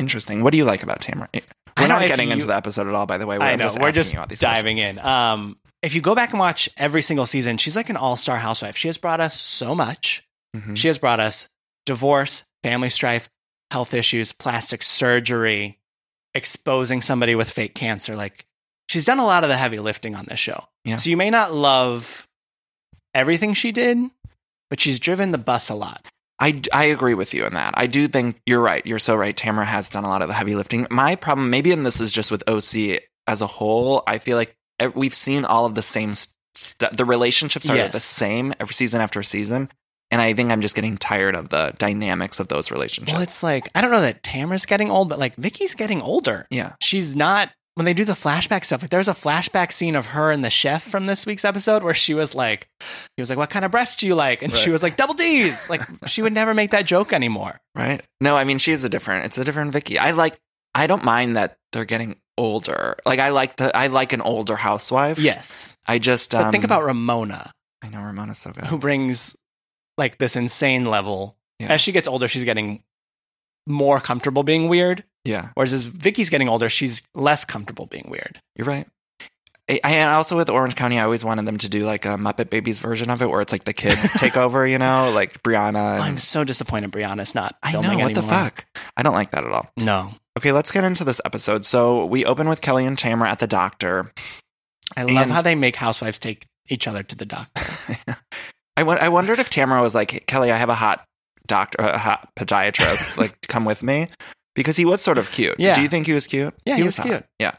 [0.00, 0.42] Interesting.
[0.42, 1.28] What do you like about Tamara?
[1.78, 3.36] We're not getting you- into the episode at all, by the way.
[3.36, 4.98] I I'm know just we're just you about these diving in.
[4.98, 8.76] Um, if you go back and watch every single season, she's like an all-star housewife.
[8.76, 10.24] She has brought us so much.
[10.56, 10.76] Mhm.
[10.76, 11.48] She has brought us
[11.86, 13.28] divorce, family strife,
[13.70, 15.78] health issues, plastic surgery,
[16.34, 18.16] exposing somebody with fake cancer.
[18.16, 18.44] Like
[18.88, 20.64] she's done a lot of the heavy lifting on this show.
[20.84, 20.96] Yeah.
[20.96, 22.26] So you may not love
[23.14, 23.98] everything she did,
[24.68, 26.04] but she's driven the bus a lot.
[26.40, 27.74] I, I agree with you in that.
[27.76, 28.84] I do think you're right.
[28.86, 29.36] You're so right.
[29.36, 30.86] Tamara has done a lot of the heavy lifting.
[30.90, 34.56] My problem, maybe, and this is just with OC as a whole, I feel like
[34.94, 36.14] we've seen all of the same
[36.54, 36.96] stuff.
[36.96, 37.92] The relationships are Yes.
[37.92, 39.70] the same every season after season.
[40.12, 43.12] And I think I'm just getting tired of the dynamics of those relationships.
[43.12, 46.46] Well, it's like I don't know that Tamara's getting old, but like Vicki's getting older.
[46.50, 46.72] yeah.
[46.80, 47.50] she's not
[47.80, 50.50] when they do the flashback stuff like there's a flashback scene of her and the
[50.50, 52.68] chef from this week's episode where she was like
[53.16, 55.14] he was like what kind of breast do you like and she was like double
[55.14, 58.02] d's like she would never make that joke anymore Right?
[58.20, 59.96] No, I mean, she's a different, it's a different Vicki.
[59.98, 60.36] I like,
[60.74, 62.96] I don't mind that they're getting older.
[63.06, 65.18] Like, I like the, I like an older housewife.
[65.18, 67.50] yes I just, but um, think about ramona
[67.82, 68.64] I know Ramona's so good.
[68.64, 69.34] who brings
[69.96, 71.68] like this insane level Yeah.
[71.72, 72.82] as she gets older she's getting
[73.66, 75.50] more comfortable being weird Yeah.
[75.54, 78.86] whereas as vicki's getting older she's less comfortable being weird You're right.
[79.84, 82.80] I, also with Orange County, I always wanted them to do like a Muppet Babies
[82.80, 85.94] version of it, where it's like the kids take over, you know, like Briana.
[85.94, 88.64] And, i'm so disappointed briana's not I know what the fuck.
[88.96, 89.70] I don't like that at all.
[89.76, 91.64] no Okay, let's get into this episode.
[91.64, 94.10] So we open with Kelly and Tamara at the doctor.
[94.96, 97.62] i love And- how they make housewives take each other to the doctor
[98.76, 101.04] I I wondered if Tamara was like, Kelly, I have a hot
[101.46, 104.06] doctor, a hot podiatrist, like come with me,
[104.54, 105.56] because he was sort of cute.
[105.58, 105.74] Yeah.
[105.74, 106.54] Do you think he was cute?
[106.64, 107.06] Yeah, he was hot.
[107.06, 107.24] cute.
[107.38, 107.52] Yeah.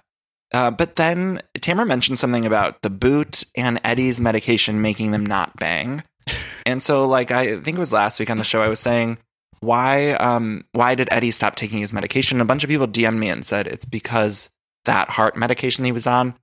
[0.53, 5.55] Uh, but then Tamara mentioned something about the boot and Eddie's medication making them not
[5.57, 6.03] bang.
[6.67, 9.17] And so, like, I think it was last week on the show, I was saying,
[9.61, 12.39] why, um, why did Eddie stop taking his medication?
[12.39, 14.51] A bunch of people DM'd me and said it's because
[14.85, 16.35] that heart medication he was on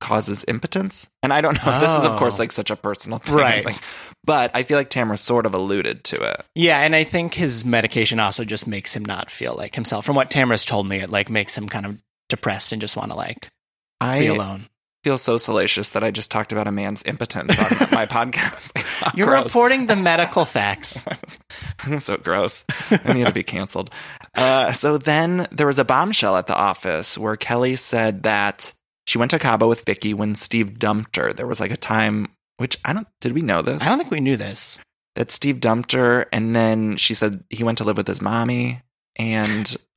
[0.00, 1.08] causes impotence.
[1.22, 1.74] And I don't know.
[1.74, 2.42] If this is, of course, Oh.
[2.44, 3.34] like such a personal thing.
[3.36, 3.64] Right.
[3.64, 3.80] Like-
[4.26, 6.44] but I feel like Tamara sort of alluded to it.
[6.54, 10.04] Yeah, and I think his medication also just makes him not feel like himself.
[10.04, 13.10] From what Tamara's told me, it like makes him kind of depressed and just want
[13.12, 13.48] to like
[14.00, 14.66] I be alone.
[15.04, 19.14] feel so salacious that I just talked about a man's impotence on my podcast.
[19.16, 19.44] You're gross.
[19.46, 21.06] reporting the medical facts.
[21.84, 22.64] I'm so gross.
[22.90, 23.90] I need to be canceled.
[24.34, 28.72] Uh, so then there was a bombshell at the office where Kelly said that
[29.06, 31.32] she went to Cabo with Vicki when Steve dumped her.
[31.32, 32.26] There was like a time,
[32.58, 33.82] which I don't, did we know this?
[33.82, 34.78] I don't think we knew this.
[35.14, 36.26] that Steve dumped her.
[36.32, 38.82] And then she said he went to live with his mommy.
[39.18, 39.76] And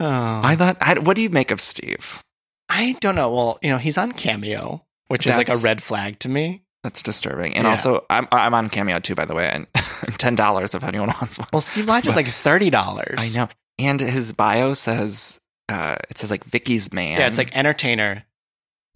[0.00, 0.40] Oh.
[0.44, 2.22] I thought, I, what do you make of Steve?
[2.68, 3.32] I don't know.
[3.32, 6.62] Well, you know, he's on Cameo, which is like a red flag to me.
[6.82, 7.54] That's disturbing.
[7.56, 7.70] And Yeah.
[7.70, 9.48] also, I'm, I'm on Cameo too, by the way.
[9.48, 11.48] And $10 if anyone wants one.
[11.52, 13.36] Well, Steve Lodge is like thirty dollars.
[13.36, 13.48] I know.
[13.78, 17.18] And his bio says, uh, it says like Vicki's man.
[17.20, 18.24] Yeah, it's like entertainer,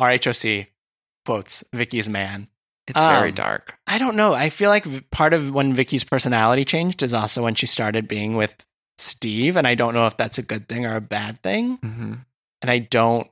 [0.01, 0.67] RHOC
[1.29, 2.49] quotes Vicki's man.
[2.87, 3.77] it's very um, dark.
[3.87, 4.33] I don't know.
[4.33, 8.35] I feel like part of when Vicki's personality changed is also when she started being
[8.35, 8.65] with
[8.97, 11.77] Steve, and I don't know if that's a good thing or a bad thing.
[11.83, 12.15] hmm
[12.63, 13.29] And I don't,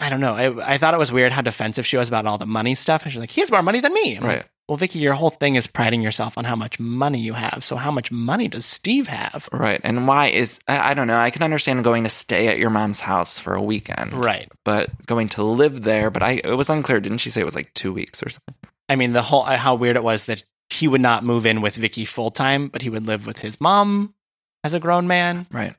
[0.00, 0.34] I don't know.
[0.34, 3.02] I, I thought it was weird how defensive she was about all the money stuff.
[3.02, 4.46] And she's like, "He has more money than me." I'm like, Right.
[4.68, 7.64] well, Vicki, your whole thing is priding yourself on how much money you have.
[7.64, 9.48] So how much money does Steve have?
[9.52, 9.80] Right.
[9.82, 11.18] And why is, I, I don't know.
[11.18, 14.12] I can understand going to stay at your mom's house for a weekend.
[14.12, 14.48] Right.
[14.64, 17.00] But going to live there, but I, it was unclear.
[17.00, 18.54] Didn't she say it was like two weeks or something?
[18.88, 21.62] I mean, the whole uh, how weird it was that he would not move in
[21.62, 24.14] with Vicki full time, but he would live with his mom
[24.62, 25.46] as a grown man.
[25.50, 25.74] Right.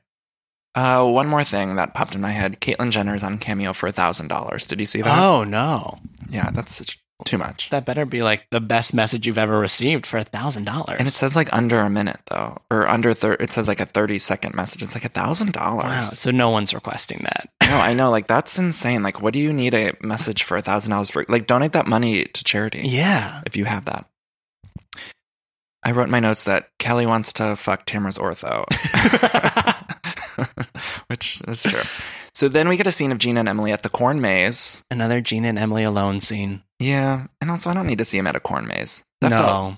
[0.74, 2.60] Uh, one more thing that popped in my head.
[2.60, 4.66] Caitlyn Jenner is on Cameo for a thousand dollars.
[4.66, 5.18] Did you see that?
[5.22, 5.98] Oh no,
[6.30, 7.68] Yeah, that's too much.
[7.70, 10.98] that better be like the best message you've ever received for a thousand dollars.
[11.00, 13.86] And it says like under a minute though, or under thir- it says like a
[13.86, 14.82] thirty second message.
[14.82, 15.84] It's like a thousand dollars.
[15.84, 17.48] wow, so no one's requesting that.
[17.68, 18.10] No, I know.
[18.10, 19.02] Like that's insane.
[19.02, 21.26] Like, what do you need a message for a thousand dollars for?
[21.28, 22.80] Like, donate that money to charity.
[22.88, 23.42] Yeah.
[23.44, 24.06] if you have that.
[25.84, 28.64] I wrote in my notes that Kelly wants to fuck Tamara's ortho,
[31.08, 31.82] which is true.
[32.34, 34.82] So then we get a scene of Gina and Emily at the corn maze.
[34.90, 36.62] Another Gina and Emily alone scene.
[36.78, 39.04] Yeah, and also I don't need to see him at a corn maze.
[39.20, 39.36] That no.
[39.42, 39.74] felt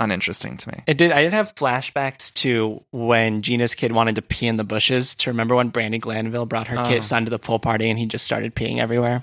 [0.00, 0.82] uninteresting to me.
[0.88, 1.12] It did.
[1.12, 5.14] I did have flashbacks to when Gina's kid wanted to pee in the bushes.
[5.16, 6.88] To remember when Brandi Glanville brought her Oh.
[6.88, 9.22] kid son to the pool party and he just started peeing everywhere.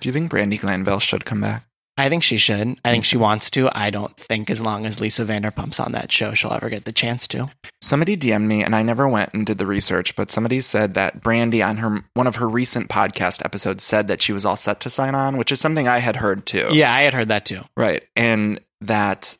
[0.00, 1.64] Do you think Brandi Glanville should come back?
[1.98, 2.78] I think she should.
[2.84, 3.68] I think she wants to.
[3.72, 6.92] I don't think as long as Lisa Vanderpump's on that show, she'll ever get the
[6.92, 7.50] chance to.
[7.82, 11.22] Somebody DM'd me, and I never went and did the research, but somebody said that
[11.22, 14.80] Brandi on her one of her recent podcast episodes said that she was all set
[14.80, 16.68] to sign on, which is something I had heard too.
[16.72, 17.60] Yeah, I had heard that too.
[17.76, 18.02] Right.
[18.16, 19.36] And that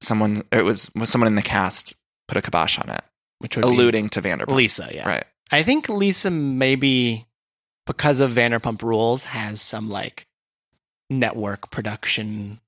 [0.00, 1.96] someone it was was someone in the cast
[2.28, 3.02] put a kibosh on it.
[3.40, 4.54] Which would be alluding to Vanderpump.
[4.54, 5.06] Lisa, yeah.
[5.06, 5.24] Right.
[5.50, 7.26] I think Lisa maybe
[7.84, 10.26] because of Vanderpump Rules has some like
[11.10, 12.60] network production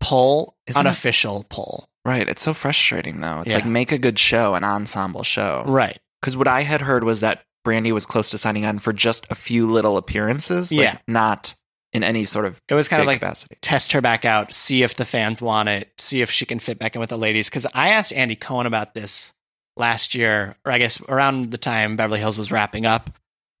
[0.00, 1.88] pull, Isn't it- unofficial pull.
[2.04, 2.28] Right.
[2.28, 3.42] It's so frustrating though.
[3.42, 3.56] It's Yeah.
[3.56, 5.64] like make a good show, an ensemble show.
[5.66, 5.98] Right.
[6.20, 9.26] Because what I had heard was that Brandi was close to signing on for just
[9.30, 10.72] a few little appearances.
[10.72, 10.98] like, Yeah.
[11.06, 11.54] Not
[11.92, 13.56] in any sort of It was kind of like capacity.
[13.60, 16.78] test her back out, see if the fans want it, see if she can fit
[16.78, 17.48] back in with the ladies.
[17.50, 19.32] Because I asked Andy Cohen about this
[19.76, 23.10] last year, or I guess around the time Beverly Hills was wrapping up.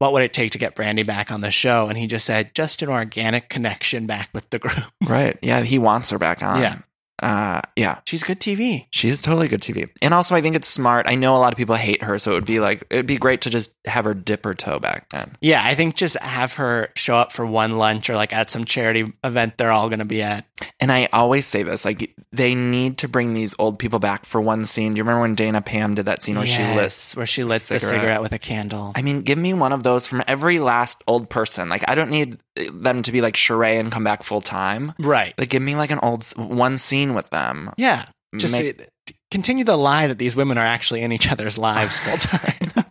[0.00, 1.88] What would it take to get Brandi back on the show?
[1.88, 4.78] And he just said, just an organic connection back with the group.
[5.06, 5.38] Right.
[5.42, 6.60] Yeah, he wants her back on.
[6.62, 6.78] Yeah.
[7.20, 8.00] Uh yeah.
[8.06, 8.86] She's good TV.
[8.90, 9.90] She is totally good TV.
[10.02, 11.06] And also I think it's smart.
[11.08, 13.18] I know a lot of people hate her, so it would be like it'd be
[13.18, 15.36] great to just have her dip her toe back in.
[15.40, 18.64] Yeah, I think just have her show up for one lunch or like at some
[18.64, 20.46] charity event they're all going to be at.
[20.78, 24.40] And I always say this, like they need to bring these old people back for
[24.40, 24.92] one scene.
[24.92, 27.62] Do you remember when Dana Pam did that scene where she lit where she lit
[27.62, 28.00] the cigarette.
[28.00, 28.92] cigarette with a candle.
[28.94, 31.68] I mean, give me one of those from every last old person.
[31.68, 32.38] Like, I don't need
[32.72, 35.34] them to be like Sheree and come back full time, right.
[35.36, 37.72] but give me like an old one scene with them.
[37.76, 38.06] Yeah.
[38.36, 41.98] Just Make- uh, continue the lie that these women are actually in each other's lives
[42.00, 42.84] full time.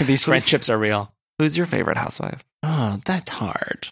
[0.06, 1.10] these friendships are real.
[1.38, 2.44] Who's your favorite housewife?
[2.62, 3.88] Oh, that's hard.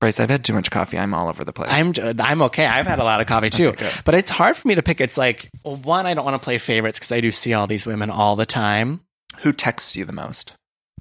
[0.00, 0.98] Brice, I've had too much coffee.
[0.98, 1.68] I'm all over the place.
[1.70, 2.64] I'm I'm okay.
[2.66, 5.00] I've had a lot of coffee too, Okay, but it's hard for me to pick.
[5.00, 7.66] It's like well, one, I don't want to play favorites because I do see all
[7.66, 9.02] these women all the time.
[9.40, 10.54] Who texts you the most?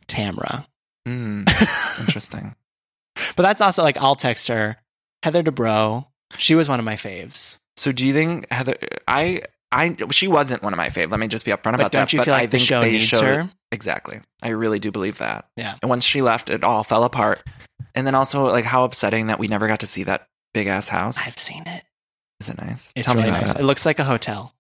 [0.07, 0.65] Tamra,
[1.07, 1.47] Mm,
[2.01, 2.55] interesting.
[3.35, 4.77] But that's also like I'll text her.
[5.23, 7.57] Heather Dubrow, she was one of my faves.
[7.77, 8.75] So, do you think Heather?
[9.07, 11.11] I, I, she wasn't one of my fave.
[11.11, 12.13] Let me just be upfront But about don't that.
[12.13, 13.49] you feel I like the think show they needs showed- her?
[13.71, 14.19] Exactly.
[14.41, 15.45] I really do believe that.
[15.55, 15.75] Yeah.
[15.81, 17.43] And once she left, it all fell apart.
[17.93, 20.87] And then also, like, how upsetting that we never got to see that big ass
[20.87, 21.19] house.
[21.25, 21.83] I've seen it.
[22.39, 22.91] Is it nice?
[22.95, 23.53] It's Tell really me nice.
[23.53, 23.61] it.
[23.61, 24.53] It looks like a hotel.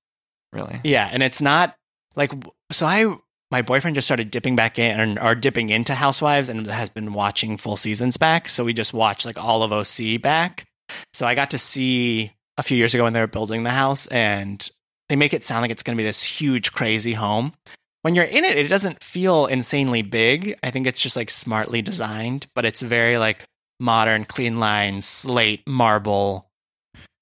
[0.53, 0.79] Really?
[0.83, 1.75] Yeah, and it's not
[2.15, 2.31] like
[2.71, 2.85] so.
[2.85, 3.15] I
[3.51, 7.57] my boyfriend just started dipping back in or dipping into Housewives and has been watching
[7.57, 8.47] full seasons back.
[8.47, 10.65] So we just watched like all of OC back.
[11.13, 14.05] So I got to see a few years ago when they were building the house,
[14.07, 14.69] and
[15.07, 17.53] they make it sound like it's going to be this huge, crazy home.
[18.01, 20.57] When you're in it, it doesn't feel insanely big.
[20.63, 23.45] I think it's just like smartly designed, but it's very like
[23.79, 26.49] modern, clean lines, slate, marble.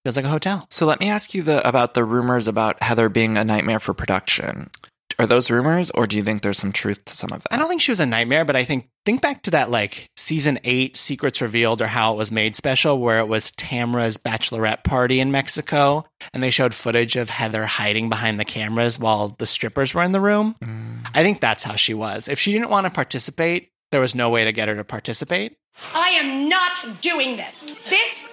[0.06, 0.68] Feels like a hotel.
[0.70, 3.94] So let me ask you the about the rumors about Heather being a nightmare for
[3.94, 4.70] production.
[5.20, 7.52] Are those rumors, or do you think there's some truth to some of that?
[7.52, 10.10] I don't think she was a nightmare, but I think think back to that like
[10.16, 14.84] season eight Secrets Revealed or How It Was Made special, where it was Tamra's bachelorette
[14.84, 19.48] party in Mexico, and they showed footage of Heather hiding behind the cameras while the
[19.48, 20.56] strippers were in the room.
[20.64, 21.08] Mm.
[21.16, 22.28] I think that's how she was.
[22.28, 25.58] If she didn't want to participate, there was no way to get her to participate.
[25.96, 27.60] I am not doing this.
[27.90, 28.26] This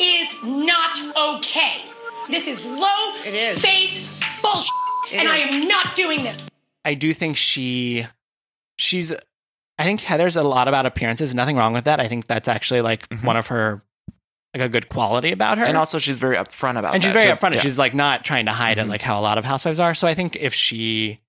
[0.00, 1.00] is not
[1.38, 1.82] okay.
[2.30, 3.60] This is low It is.
[3.60, 4.08] base
[4.40, 4.70] bullshit.
[5.12, 6.38] It and I am not doing this.
[6.84, 8.06] I do think she
[8.78, 9.12] she's
[9.78, 11.34] I think Heather's a lot about appearances.
[11.34, 12.00] Nothing wrong with that.
[12.00, 13.82] I think that's actually like one of her
[14.54, 15.62] like a good quality about her.
[15.64, 15.70] Mm-hmm.
[15.70, 16.92] And also, she's very upfront about.
[16.92, 16.96] It.
[16.96, 17.32] And she's very too.
[17.32, 17.54] upfront.
[17.54, 17.60] Yeah.
[17.60, 18.82] She's like not trying to hide Mhm.
[18.82, 19.94] it like how a lot of housewives are.
[19.94, 21.20] So I think if she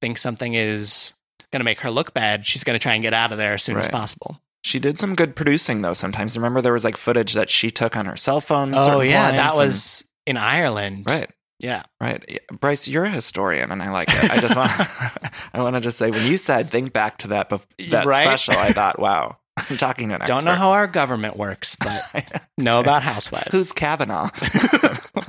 [0.00, 1.14] thinks something is
[1.52, 3.52] going to make her look bad, she's going to try and get out of there
[3.54, 4.40] as soon as possible.
[4.64, 5.92] She did some good producing though.
[5.92, 8.72] Sometimes remember there was like footage that she took on her cell phone.
[8.74, 11.04] Oh yeah, that and- was in Ireland.
[11.06, 11.30] right.
[11.64, 11.82] Yeah.
[11.98, 14.30] Right, Brice, you're a historian, and I like it.
[14.30, 14.70] I just want,
[15.54, 18.24] I want to just say, when you said think back to that bef- that Right?
[18.24, 20.34] special, I thought, wow, I'm talking to an expert.
[20.34, 23.48] Don't know how our government works, but know about housewives.
[23.52, 24.28] Who's Kavanaugh?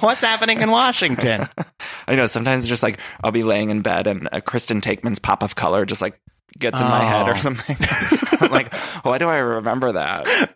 [0.01, 1.47] What's happening in Washington?
[2.07, 5.41] I know sometimes just like I'll be laying in bed and a Kristen Taekman's pop
[5.41, 6.19] of color just like
[6.59, 7.31] gets in my head Oh.
[7.31, 7.77] or something.
[8.41, 8.73] I'm like,
[9.05, 10.27] why do I remember that?
[10.27, 10.51] Okay.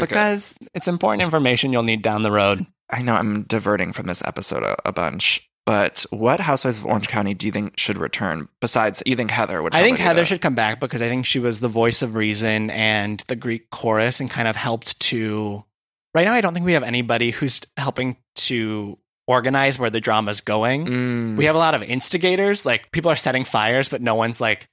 [0.00, 2.66] Because it's important information you'll need down the road.
[2.92, 7.06] I know I'm diverting from this episode a, a bunch, But what Housewives of Orange
[7.08, 8.48] County do you think should return?
[8.60, 9.74] Besides, you think Heather would?
[9.74, 12.70] I think Heather should come back because I think she was the voice of reason
[12.70, 15.64] and the Greek chorus and kind of helped to.
[16.12, 20.40] Right now, I don't think we have anybody who's helping to organize where the drama's
[20.40, 20.86] going.
[20.86, 21.36] Mm.
[21.36, 24.68] We have a lot of instigators, like people are setting fires, but no one's like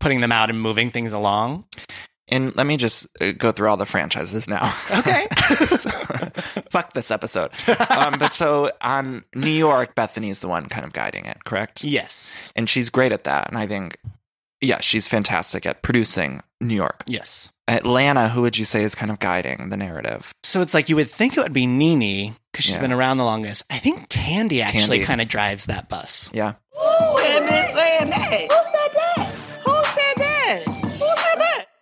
[0.00, 1.64] putting them out and moving things along.
[2.30, 4.72] And let me just uh, go through all the franchises now.
[4.98, 5.26] Okay.
[6.70, 7.50] Fuck this episode.
[7.90, 11.82] Um, but so on New York, Bethenny's the one kind of guiding it, correct?
[11.84, 12.52] yes.
[12.56, 13.48] And she's great at that.
[13.48, 13.98] And I think,
[14.60, 17.02] yeah, she's fantastic at producing New York.
[17.06, 17.52] Yes.
[17.66, 20.34] Atlanta, who would you say is kind of guiding the narrative?
[20.42, 22.80] So it's like you would think it would be Nene because she's Yeah.
[22.80, 23.62] been around the longest.
[23.70, 26.30] I think Kandi actually kind of drives that bus.
[26.32, 26.54] Yeah.
[26.72, 28.32] Who had been saying that?
[28.32, 29.29] Who said that?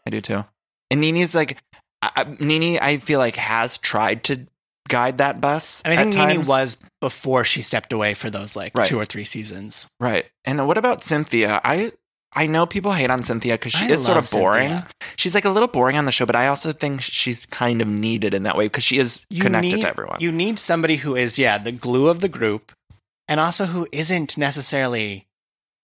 [0.09, 0.45] I do too.
[0.91, 1.59] And Nene's like,
[2.01, 4.47] I, Nene, I feel like has tried to
[4.89, 5.83] guide that bus.
[5.85, 6.49] And I think at Nene times.
[6.49, 8.87] was before she stepped away for those like Right.
[8.87, 9.87] two or three seasons.
[10.01, 10.25] right.
[10.47, 11.61] And what about Cynthia?
[11.63, 11.93] I
[12.35, 14.69] I know people hate on Cynthia because she I is sort of boring.
[14.71, 14.89] Cynthia.
[15.17, 17.89] She's like a little boring on the show, but I also think she's kind of
[17.89, 20.19] needed in that way because she is connected need, to everyone.
[20.21, 22.73] You need somebody who is, yeah, the glue of the group
[23.27, 25.27] and also who isn't necessarily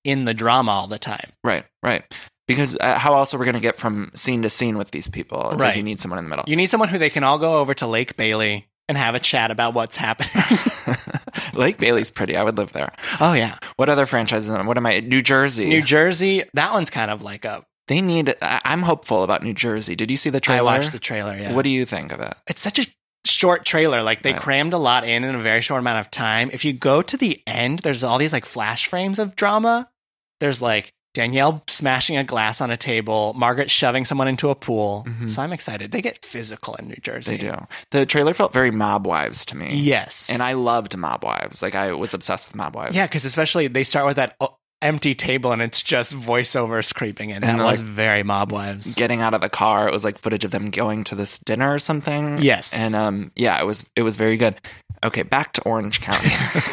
[0.04, 1.32] in the drama all the time.
[1.42, 2.04] right, right.
[2.46, 5.08] Because uh, how else are we going to get from scene to scene with these
[5.08, 5.40] people?
[5.50, 5.76] It's like Right.
[5.76, 6.44] you need someone in the middle.
[6.46, 9.18] You need someone who they can all go over to Lake Bailey and have a
[9.20, 10.30] chat about what's happening.
[11.54, 12.36] Lake Bailey's pretty.
[12.36, 12.92] I would live there.
[13.20, 13.56] oh, yeah.
[13.76, 14.50] What other franchises?
[14.50, 15.00] What am I?
[15.00, 15.68] New Jersey.
[15.68, 17.64] New Jersey, that one's kind of like a.
[17.88, 18.34] They need.
[18.42, 19.94] I- I'm hopeful about New Jersey.
[19.96, 20.60] Did you see the trailer?
[20.70, 21.52] I watched the trailer, yeah.
[21.54, 22.34] What do you think of it?
[22.46, 22.86] it's such a
[23.26, 24.02] short trailer.
[24.02, 24.40] Like they Right.
[24.42, 26.50] crammed a lot in in a very short amount of time.
[26.52, 29.88] If you go to the end, there's all these like flash frames of drama.
[30.40, 35.06] There's like Danielle smashing a glass on a table, Margaret shoving someone into a pool.
[35.26, 35.92] So I'm excited.
[35.92, 37.38] They get physical in New Jersey.
[37.38, 37.46] Mm-hmm.
[37.46, 37.66] They do.
[37.90, 39.76] The trailer felt very Mob Wives to me.
[39.76, 40.28] Yes.
[40.30, 41.62] And I loved Mob Wives.
[41.62, 42.94] Like I was obsessed with Mob Wives.
[42.94, 47.30] yeah, because especially they start with that oh, empty table and it's just voiceovers creeping
[47.30, 47.42] in.
[47.42, 48.94] And that was like- very Mob Wives.
[48.94, 51.72] Getting out of the car, it was like footage of them going to this dinner
[51.72, 52.38] or something.
[52.38, 52.74] Yes.
[52.78, 54.60] And um, yeah, it was it was very good.
[55.02, 56.30] Okay, back to Orange County.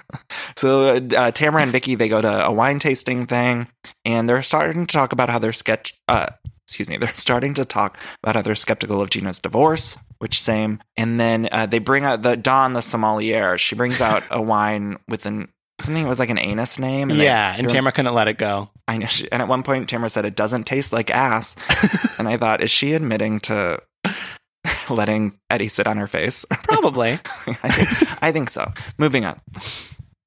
[0.56, 3.68] so uh, Tamara and Vicki they go to a wine tasting thing,
[4.04, 5.94] and they're starting to talk about how they're sketch.
[6.08, 6.26] Uh,
[6.66, 9.96] excuse me, they're starting to talk about how they're skeptical of Gina's divorce.
[10.18, 13.58] Which same, and then uh, they bring out the Don the sommelier.
[13.58, 15.48] She brings out a wine with an
[15.84, 17.08] something that was like an anus name.
[17.08, 18.70] they- yeah, and they're- Tamara couldn't let it go.
[18.88, 19.06] I know.
[19.06, 21.54] She, and at one point, Tamara said, "It doesn't taste like ass,"
[22.18, 23.80] and I thought, is she admitting to
[24.90, 26.44] letting Eddie sit on her face?
[26.50, 27.12] Probably.
[27.46, 28.72] I, think, I think so.
[28.98, 29.40] Moving on.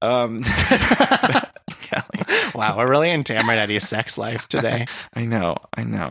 [0.02, 0.42] Um,
[2.54, 4.86] wow, we're really in Tamara and Eddie's sex life today.
[5.14, 5.56] I know.
[5.76, 6.10] I know.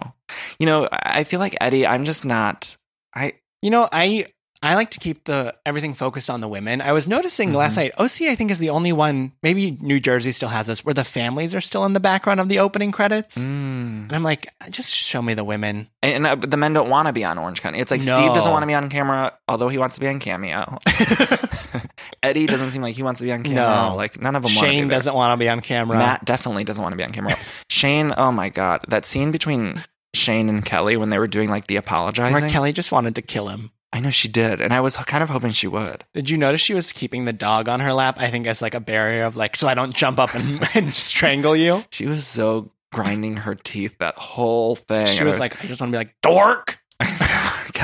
[0.59, 1.85] You know, I feel like Eddie.
[1.87, 2.75] I'm just not.
[3.15, 4.25] I You know, I
[4.63, 6.81] I like to keep the everything focused on the women.
[6.81, 7.57] I was noticing Mm-hmm.
[7.57, 10.83] last night, OC I think is the only one, maybe New Jersey still has this,
[10.83, 13.39] where the families are still in the background of the opening credits.
[13.43, 14.05] Mm.
[14.07, 15.89] And I'm like, just show me the women.
[16.01, 17.79] and uh, the men don't want to be on Orange County.
[17.79, 20.19] It's like Steve doesn't want to be on camera, although he wants to be on
[20.19, 20.79] Cameo.
[22.23, 23.89] Eddie doesn't seem like he wants to be on camera.
[23.91, 23.95] No.
[23.95, 24.51] like none of them.
[24.51, 25.97] Shane doesn't want to be on camera.
[25.97, 27.35] Matt definitely doesn't want to be on camera.
[27.69, 29.75] Shane, oh my god, that scene between
[30.13, 32.33] Shane and Kelly when they were doing like the apologizing.
[32.41, 33.71] where Kelly just wanted to kill him.
[33.95, 36.03] I know she did, and I was kind of hoping she would.
[36.13, 38.17] Did you notice she was keeping the dog on her lap?
[38.19, 40.93] I think as like a barrier of like, so I don't jump up and, and
[40.93, 41.85] strangle you.
[41.91, 45.07] She was so grinding her teeth that whole thing.
[45.07, 46.77] She was like, I just want to be like, dork.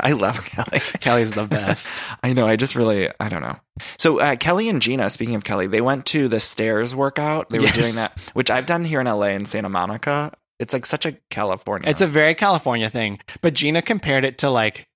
[0.03, 0.80] I love Kelly.
[0.99, 1.93] Kelly's the best.
[2.24, 2.47] I know.
[2.47, 3.57] I just really, I don't know.
[3.97, 7.49] So uh, Kelly and Gina, speaking of Kelly, they went to the stairs workout.
[7.49, 7.76] They were Yes.
[7.76, 10.34] doing that, which I've done here in LA in Santa Monica.
[10.59, 11.89] It's like such a California.
[11.89, 13.20] It's a very California thing.
[13.41, 14.88] But Gina compared it to like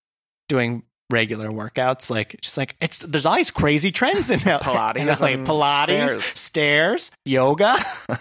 [0.48, 2.10] doing regular workouts.
[2.10, 4.60] Like she's like, it's there's all these crazy trends in LA.
[4.60, 6.24] Pilates And like Pilates, stairs.
[6.24, 7.76] stairs, yoga.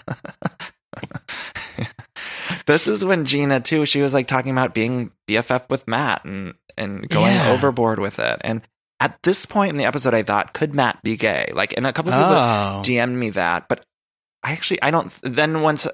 [2.66, 3.86] this is when Gina too.
[3.86, 7.52] She was like talking about being BFF with Matt and and going Yeah.
[7.52, 8.40] overboard with it.
[8.42, 8.62] And
[9.00, 11.50] at this point in the episode, I thought, could Matt be gay?
[11.54, 12.82] Like, and a couple of people Oh.
[12.84, 13.84] DM'd me that, but
[14.42, 15.16] I actually I don't.
[15.22, 15.86] Then once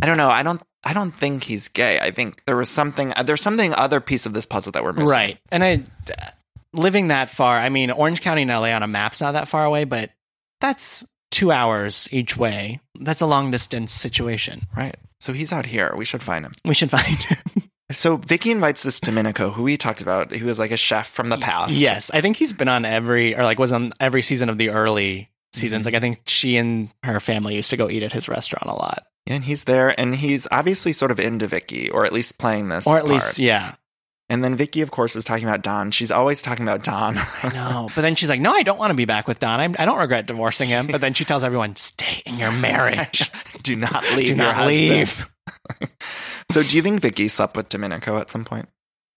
[0.00, 0.62] I don't know, I don't.
[0.84, 1.98] I don't think he's gay.
[1.98, 3.12] I think there was something.
[3.24, 5.08] There's something other piece of this puzzle that we're missing.
[5.08, 5.38] Right.
[5.50, 5.82] And I
[6.72, 9.64] living that far, I mean, Orange County and LA on a map's not that far
[9.64, 10.10] away, but
[10.60, 12.80] that's two hours each way.
[12.98, 14.62] That's a long distance situation.
[14.76, 14.96] Right.
[15.20, 15.92] So he's out here.
[15.96, 16.52] We should find him.
[16.64, 17.38] We should find him.
[17.90, 20.30] So Vicki invites this Domenico, who we talked about.
[20.30, 21.74] He was like a chef from the past.
[21.74, 22.10] yes.
[22.12, 25.30] I think he's been on every or like was on every season of the early
[25.54, 25.86] seasons.
[25.86, 25.94] Mm-hmm.
[25.94, 28.74] Like I think she and her family used to go eat at his restaurant a
[28.78, 29.06] lot.
[29.26, 32.86] And he's there, and he's obviously sort of into Vicki, or at least playing this,
[32.86, 33.12] Or at part.
[33.14, 33.74] least, yeah.
[34.30, 35.90] And then Vicki, of course, is talking about Don.
[35.90, 37.16] She's always talking about Don.
[37.16, 37.88] I know.
[37.94, 39.58] but then she's like, "No, I don't want to be back with Don.
[39.58, 43.30] I'm, I don't regret divorcing him." But then she tells everyone, "Stay in your marriage.
[43.62, 44.26] Do not leave.
[44.26, 45.30] Do not husband." leave."
[46.50, 48.70] So, do you think Vicki slept with Domenico at some point?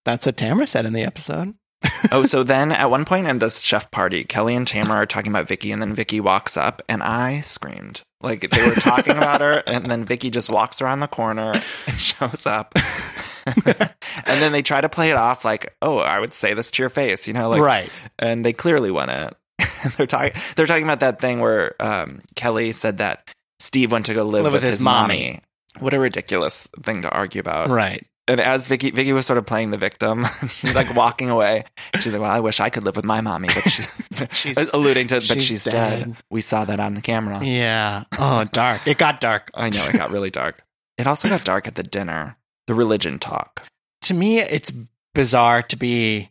[0.04, 1.54] That's what Tamara said in the episode.
[2.12, 5.32] oh, so then at one point in this chef party, Kelly and Tamara are talking
[5.32, 8.02] about Vicki, and then Vicki walks up, and I screamed.
[8.24, 11.64] Like they were talking about her, and then Vicki just walks around the corner and
[11.98, 12.74] shows up.
[13.46, 13.96] and
[14.26, 16.90] then they try to play it off like, "Oh, I would say this to your
[16.90, 17.90] face," you know, like Right.
[18.20, 19.36] And they clearly wouldn't.
[19.98, 20.34] they're talking.
[20.56, 24.44] They're talking about that thing where um, Kelly said that Steve went to go live,
[24.44, 25.26] Live with, with his, his mommy.
[25.26, 25.42] mommy.
[25.80, 28.06] What a ridiculous thing to argue about, Right.
[28.28, 30.26] And as Vicki, Vicki was sort of playing the victim.
[30.50, 31.66] she's like walking away.
[32.00, 33.84] She's like, "Well, I wish I could live with my mommy," but she,
[34.32, 36.06] She's- alluding to, but she's she's, dead.
[36.06, 36.16] dead.
[36.30, 37.44] We saw that on camera.
[37.44, 38.04] Yeah.
[38.20, 38.88] Oh, dark.
[38.88, 39.50] It got dark.
[39.54, 40.64] I know it got really dark.
[40.98, 42.38] It also got dark at the dinner.
[42.68, 43.66] The religion talk.
[44.04, 44.72] to me, it's
[45.14, 46.30] bizarre to be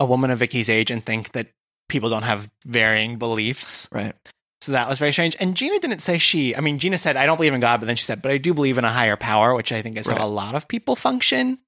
[0.00, 1.48] a woman of Vicki's age and think that
[1.88, 3.86] people don't have varying beliefs.
[3.92, 4.14] Right.
[4.62, 5.36] So that was very strange.
[5.40, 7.86] And Gina didn't say she, I mean, Gina said, I don't believe in God, but
[7.86, 10.06] then she said, but I do believe in a higher power, which I think is
[10.06, 10.16] Right.
[10.16, 11.58] how a lot of people function,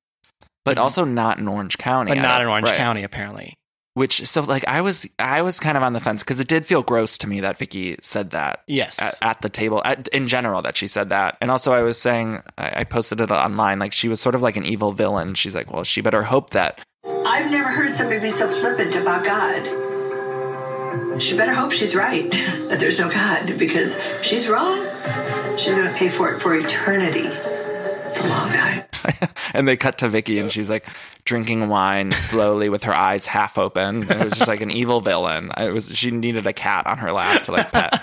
[0.65, 2.13] But also not in Orange County.
[2.13, 2.77] but not don't- in Orange right.
[2.77, 3.55] County, apparently.
[3.95, 6.67] Which so like I was I was kind of on the fence because it did
[6.67, 8.63] feel gross to me that Vicki said that.
[8.67, 9.21] Yes.
[9.23, 12.01] At, at the table, at, in general, that she said that, and also I was
[12.01, 15.35] saying I, I posted it online like she was sort of like an evil villain.
[15.35, 19.25] She's like, well, she better hope that I've never heard somebody be so flippant about
[19.25, 19.84] God.
[21.19, 22.31] She better hope she's right,
[22.69, 24.87] that there's no God, because if she's wrong,
[25.57, 27.29] she's going to pay for it for eternity.
[27.29, 28.85] It's a long time.
[29.55, 30.87] and they cut to Vicki and she's like
[31.25, 34.03] drinking wine slowly with her eyes half open.
[34.03, 35.51] It was just like an evil villain.
[35.57, 38.03] It was she needed a cat on her lap to like pet.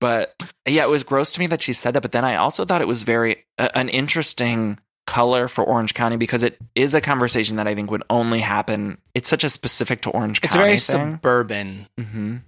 [0.00, 0.34] But
[0.66, 2.02] yeah, it was gross to me that she said that.
[2.02, 6.16] But then I also thought it was very uh, an interesting color for Orange County
[6.16, 8.98] because it is a conversation that I think would only happen.
[9.14, 10.46] It's such a specific to Orange County.
[10.46, 11.14] It's a very thing.
[11.16, 12.42] suburban Mhm.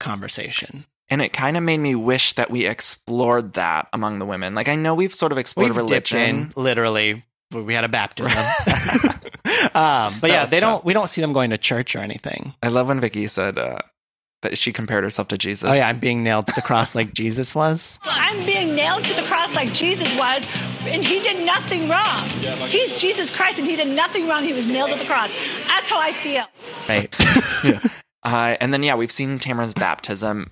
[0.00, 0.84] conversation.
[1.12, 4.54] and it kind of made me wish that we explored that among the women.
[4.54, 6.52] Like I know we've sort of explored We've dipped religion.
[6.56, 7.24] in, literally.
[7.52, 8.30] We had a baptism.
[9.74, 10.76] um, but yeah, they tough.
[10.76, 12.54] don't, we don't see them going to church or anything.
[12.62, 13.78] I love when Vicki said uh,
[14.42, 15.68] that she compared herself to Jesus.
[15.68, 17.98] Oh yeah, I'm being nailed to the cross like Jesus was.
[18.04, 20.46] I'm being nailed to the cross like Jesus was,
[20.86, 22.28] and he did nothing wrong.
[22.68, 24.44] He's Jesus Christ, and he did nothing wrong.
[24.44, 25.34] He was nailed to the cross.
[25.66, 26.44] That's how I feel.
[26.88, 27.14] Right.
[28.22, 30.50] Uh, and then yeah, we've seen Tamara's baptism.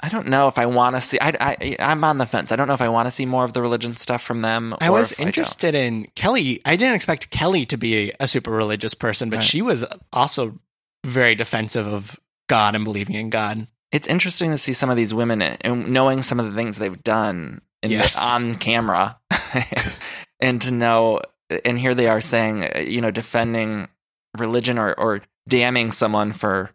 [0.00, 1.18] I don't know if I want to see.
[1.18, 2.52] I, I I'm on the fence.
[2.52, 4.74] I don't know if I want to see more of the religion stuff from them.
[4.82, 5.28] I or was if don't.
[5.28, 6.60] interested in Kelly.
[6.66, 9.44] I didn't expect Kelly to be a super religious person, but Right.
[9.44, 9.82] she was
[10.12, 10.58] also
[11.06, 13.66] very defensive of God and believing in God.
[13.92, 17.02] It's interesting to see some of these women and knowing some of the things they've
[17.02, 18.14] done in Yes.
[18.14, 19.18] the, on camera,
[20.40, 21.20] and to know.
[21.64, 23.88] And here they are saying, you know, defending
[24.38, 26.70] religion or or damning someone for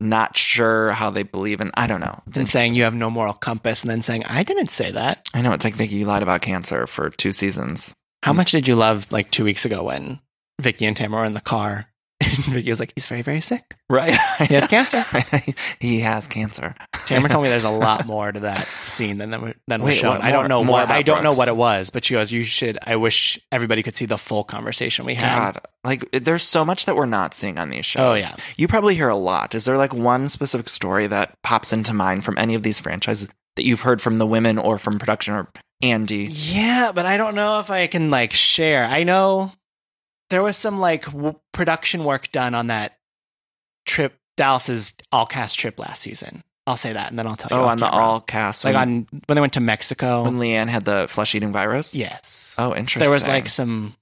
[0.00, 1.70] not sure how they believe in.
[1.74, 2.22] I don't know.
[2.26, 5.28] It's And saying you have no moral compass, and then saying, I didn't say that.
[5.34, 7.94] I know it's like Vicki, you lied about cancer for two seasons.
[8.22, 8.36] How mm.
[8.36, 10.20] much did you love like two weeks ago when
[10.60, 11.86] Vicki and Tamara were in the car?
[12.20, 13.76] And Vicki was like, he's very, very sick.
[13.90, 14.16] Right.
[14.38, 15.04] He has cancer.
[15.80, 16.74] he has cancer.
[17.06, 19.96] Tamara told me there's a lot more to that scene than than, than was Wait,
[19.96, 20.16] shown.
[20.16, 21.38] what I don't know more what about I don't know Brooks?
[21.38, 24.44] what it was, but she goes, "You should." I wish everybody could see the full
[24.44, 25.54] conversation we had.
[25.54, 28.00] God, like there's so much that we're not seeing on these oh, shows.
[28.00, 28.36] Oh, yeah.
[28.56, 29.54] You probably hear a lot.
[29.54, 33.28] Is there like one specific story that pops into mind from any of these franchises
[33.56, 35.48] that you've heard from the women or from production or
[35.82, 36.28] Andy?
[36.30, 38.84] Yeah, but I don't know if I can like share.
[38.84, 39.52] I know
[40.34, 42.98] there was some like w- production work done on that
[43.86, 46.42] trip, Dallas's all cast trip last season.
[46.66, 47.62] I'll say that, and then I'll tell you.
[47.64, 48.64] Oh, on the all cast.
[48.64, 50.24] like when, on when they went to Mexico.
[50.24, 51.94] when LeeAnne had the flesh eating virus?
[51.94, 53.00] yes, Oh, interesting.
[53.00, 53.94] there was like some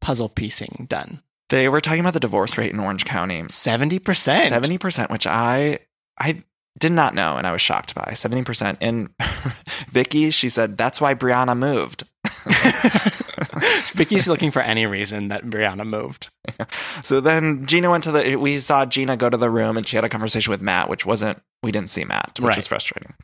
[0.00, 1.20] puzzle piecing done.
[1.48, 3.42] they were talking about the divorce rate in Orange County.
[3.48, 4.50] Seventy percent.
[4.50, 5.80] Seventy percent, which I
[6.16, 6.44] I
[6.78, 8.78] did not know, and I was shocked by seventy percent.
[8.80, 9.08] And
[9.90, 12.04] Vicki, she said that's why Briana moved.
[13.94, 16.28] Vicki's looking for any reason that Briana moved.
[17.04, 18.36] So then Gina went to the.
[18.36, 21.04] We saw Gina go to the room, and she had a conversation with Matt, which
[21.04, 21.40] wasn't.
[21.62, 22.56] We didn't see Matt, which Right.
[22.56, 23.14] was frustrating.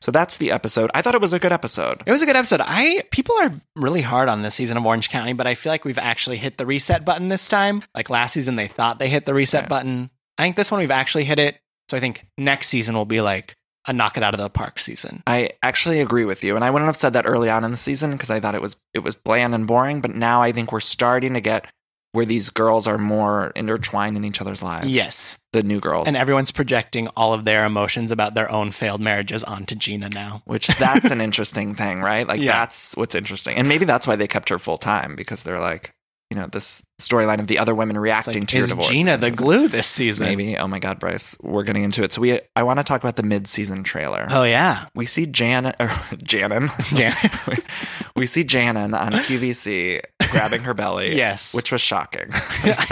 [0.00, 0.90] So that's the episode.
[0.94, 2.02] I thought it was a good episode.
[2.04, 2.60] It was a good episode.
[2.62, 5.84] I people are really hard on this season of Orange County, but I feel like
[5.84, 7.82] we've actually hit the reset button this time.
[7.94, 10.10] Like last season, they thought they hit the reset button.
[10.36, 11.58] I think this one we've actually hit it.
[11.90, 13.56] So I think next season will be like
[13.86, 15.22] a knock it out of the park season.
[15.26, 17.76] I actually agree with you, and I wouldn't have said that early on in the
[17.76, 20.00] season because I thought it was it was bland and boring.
[20.00, 21.66] But now I think we're starting to get
[22.12, 24.86] where these girls are more intertwined in each other's lives.
[24.88, 29.00] Yes, the new girls, and everyone's projecting all of their emotions about their own failed
[29.00, 30.42] marriages onto Gina now.
[30.44, 32.28] which that's an interesting thing, right?
[32.28, 32.52] Like Yeah.
[32.52, 35.94] that's what's interesting, and maybe that's why they kept her full time because they're like,
[36.32, 38.88] you know this storyline of the other women reacting to your Is divorce.
[38.88, 40.26] Gina the glue this season?
[40.26, 40.56] Maybe.
[40.56, 42.10] Oh my God, Brice, we're getting into it.
[42.10, 44.26] So we, I want to talk about the mid-season trailer.
[44.30, 46.70] Oh yeah, We see Jan, oh, or Janan.
[46.96, 47.62] Jan-
[48.16, 51.14] we see Janan on QVC grabbing her belly.
[51.22, 51.54] Yes.
[51.54, 52.30] which was shocking.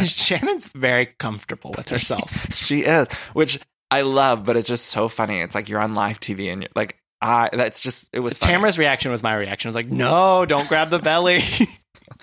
[0.04, 2.54] Shannon's very comfortable with herself.
[2.54, 3.58] she is, which
[3.90, 5.40] I love, but it's just so funny.
[5.40, 7.48] It's like you're on live TV and you're like, I.
[7.52, 8.38] That's just it was.
[8.38, 8.52] funny.
[8.54, 9.68] Tamara's reaction was my reaction.
[9.68, 11.42] I was like, no, don't grab the belly.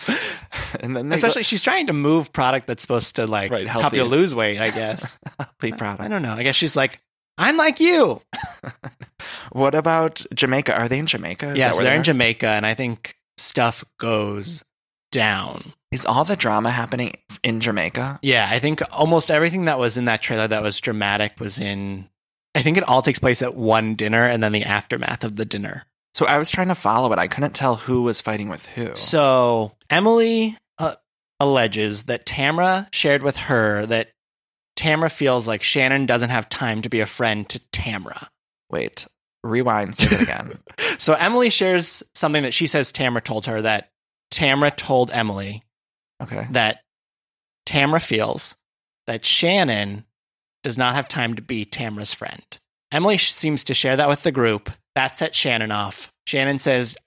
[0.80, 3.94] and then they Especially, she's trying to move product that's supposed to like Right, help
[3.94, 4.60] you lose weight.
[4.60, 5.20] I guess.
[5.60, 6.00] be proud.
[6.00, 6.34] I don't know.
[6.34, 7.02] I guess she's like,
[7.38, 8.22] I'm like you.
[9.52, 10.78] What about Jamaica?
[10.78, 11.52] Are they in Jamaica?
[11.52, 12.04] Is yes, that where they're in?
[12.04, 14.64] Jamaica, and I think stuff goes
[15.12, 15.74] down.
[15.92, 18.20] Is all the drama happening in Jamaica?
[18.22, 22.10] Yeah, I think almost everything that was in that trailer that was dramatic was in.
[22.54, 25.46] I think it all takes place at one dinner and then the aftermath of the
[25.46, 25.86] dinner.
[26.18, 27.20] So I was trying to follow it.
[27.20, 28.96] I couldn't tell who was fighting with who.
[28.96, 30.96] So Emily uh,
[31.40, 34.10] alleges that Tamra shared with her that
[34.76, 38.30] Tamra feels like Shannon doesn't have time to be a friend to Tamra.
[38.72, 39.06] Wait,
[39.44, 39.94] rewind.
[39.96, 40.58] Say it again.
[41.00, 43.92] So Emily shares something that she says Tamra told her that
[44.34, 45.62] Tamra told Emily
[46.24, 46.48] okay.
[46.50, 46.82] that
[47.68, 48.56] Tamra feels
[49.06, 50.06] that Shannon
[50.64, 52.44] does not have time to be Tamra's friend.
[52.92, 54.72] Emily seems to share that with the group.
[54.98, 56.12] That set Shannon off.
[56.26, 56.98] Shannon says,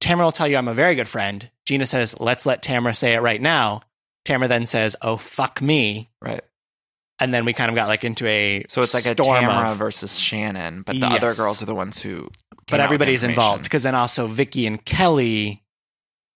[0.00, 1.50] Tamra will tell you I'm a very good friend.
[1.66, 3.82] Gina says, let's let Tamra say it right now.
[4.24, 6.08] Tamra then says, oh, fuck me.
[6.22, 6.40] Right.
[7.20, 9.72] And then we kind of got like into a So it's like a storm Tamara
[9.72, 12.30] of- versus Shannon, but the other girls are the ones who.
[12.66, 15.62] but everybody's involved because then also Vicki and Kelly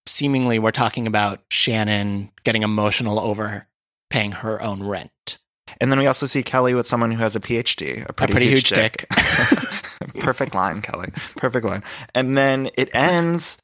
[0.05, 3.67] seemingly were talking about Shannon getting emotional over
[4.11, 5.39] paying her own rent.
[5.81, 8.49] And then we also see Kelly with someone who has a PhD, a pretty, pretty
[8.49, 9.07] huge dick.
[10.19, 11.09] Perfect line, Kelly.
[11.37, 11.83] Perfect line.
[12.13, 13.57] And then it ends.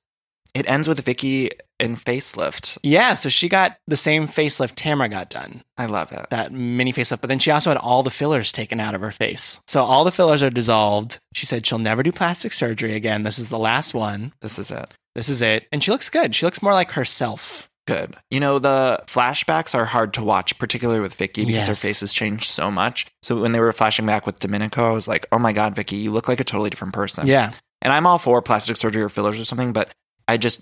[0.55, 2.77] It ends with Vicki in facelift.
[2.83, 5.61] Yeah, so she got the same facelift Tamara got done.
[5.77, 6.27] I love it.
[6.31, 9.11] That mini facelift, but then she also had all the fillers taken out of her
[9.11, 9.59] face.
[9.67, 11.19] So all the fillers are dissolved.
[11.33, 13.23] She said she'll never do plastic surgery again.
[13.23, 14.33] This is the last one.
[14.41, 14.91] This is it.
[15.15, 15.67] This is it.
[15.71, 16.35] And she looks good.
[16.35, 17.68] She looks more like herself.
[17.89, 18.15] Good.
[18.31, 21.81] You know, the flashbacks are hard to watch, particularly with Vicki because her Yes.
[21.81, 23.05] face has changed so much.
[23.21, 25.95] So when they were flashing back with Domenico, I was like, oh my God, Vicki,
[25.97, 27.27] you look like a totally different person.
[27.27, 27.51] Yeah.
[27.81, 29.91] And I'm all for plastic surgery or fillers or something, but
[30.27, 30.61] I just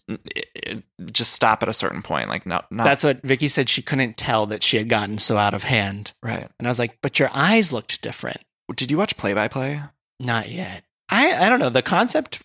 [1.12, 2.30] just stop at a certain point.
[2.30, 5.38] Like, no, not That's what Vicki said she couldn't tell that she had gotten so
[5.38, 6.14] out of hand.
[6.24, 6.48] right.
[6.60, 8.42] And I was like, but your eyes looked different.
[8.76, 9.82] Did you watch Play by Play?
[10.20, 10.84] Not yet.
[11.10, 11.70] I I don't know.
[11.70, 12.42] The concept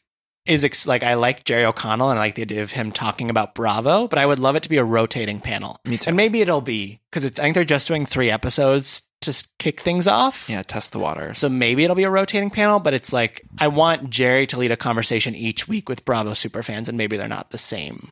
[0.46, 3.30] is ex- like I like Jerry O'Connell and I like the idea of him talking
[3.30, 5.78] about Bravo, but I would love it to be a rotating panel.
[5.84, 6.08] Me too.
[6.08, 9.80] And maybe it'll be because it's I think they're just doing three episodes to kick
[9.80, 10.48] things off.
[10.50, 11.34] Yeah, test the water.
[11.34, 14.72] So maybe it'll be a rotating panel, but it's like I want Jerry to lead
[14.72, 18.10] a conversation each week with Bravo superfans, and maybe they're not the same.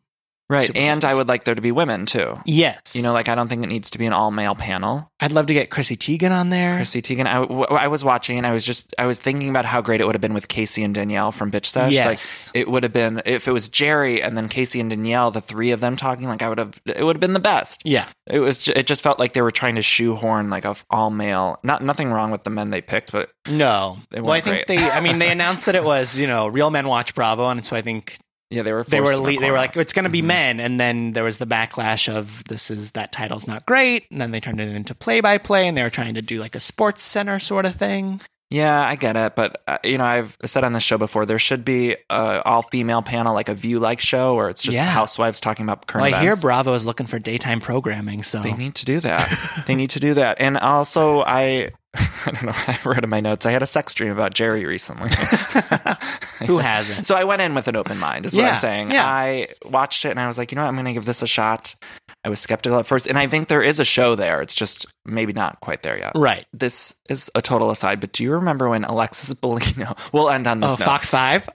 [0.51, 0.67] Right.
[0.67, 1.05] super And fans.
[1.13, 2.35] I would like there to be women too.
[2.45, 5.11] Yes, You know, like I don't think it needs to be an all male panel.
[5.21, 6.77] I'd love to get Chrissy Teigen on there.
[6.77, 7.27] Chrissy Teigen.
[7.27, 10.01] I, w- I was watching and I was just, I was thinking about how great
[10.01, 11.93] it would have been with Casey and Danielle from Bitch Sesh.
[11.93, 12.51] Yes.
[12.55, 15.41] Like, it would have been, if it was Jerry and then Casey and Danielle, the
[15.41, 17.83] three of them talking, like, I would have, it would have been the best.
[17.85, 21.11] Yeah, It was, it just felt like they were trying to shoehorn like a all
[21.11, 23.99] male, not, nothing wrong with the men they picked, but no.
[24.13, 24.79] Well, I think great.
[24.79, 24.91] they.
[24.91, 27.77] I mean, they announced that it was you know real men watch Bravo, and so
[27.77, 28.19] I think
[28.51, 30.09] yeah, they were, they were forced in a le- they were like it's going to
[30.09, 30.13] Mm-hmm.
[30.13, 34.07] be men and then there was the backlash of this is that title's not great
[34.11, 36.39] and then they turned it into play by play and they were trying to do
[36.39, 38.21] like a sports center sort of thing
[38.53, 41.39] Yeah, I get it, but uh, you know, I've said on this show before there
[41.39, 44.87] should be a all female panel, like a View like show, where it's just Yeah.
[44.87, 46.11] housewives talking about current.
[46.11, 49.31] well, i hear bravo is looking for daytime programming so They need to do that.
[49.69, 50.41] they need to do that.
[50.41, 51.71] And also, I
[52.27, 52.53] I don't know.
[52.55, 53.47] I wrote in my notes.
[53.47, 55.11] I had a sex dream about Jerry recently.
[56.47, 58.27] who hasn't so I went in with an open mind.
[58.27, 58.91] Is what Yeah, I'm saying.
[58.91, 59.05] yeah.
[59.07, 60.69] I watched it and I was like, you know what?
[60.69, 61.75] I'm going to give this a shot.
[62.23, 64.43] I was skeptical at first, and I think there is a show there.
[64.43, 66.13] It's just maybe not quite there yet.
[66.15, 69.97] right This is a total aside, but do you remember when Alexis Bellino?
[70.13, 70.85] We'll end on this oh note.
[70.85, 71.49] fox 5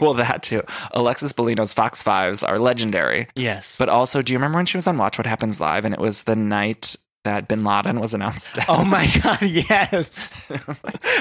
[0.00, 0.62] well, that too.
[0.92, 3.26] Alexis Bellino's Fox Fives are legendary.
[3.34, 5.92] yes But also, do you remember when she was on Watch What Happens Live and
[5.94, 6.94] it was the night
[7.26, 8.64] that Bin Laden was announced dead?
[8.68, 10.32] Oh my god, yes!
[10.50, 10.60] and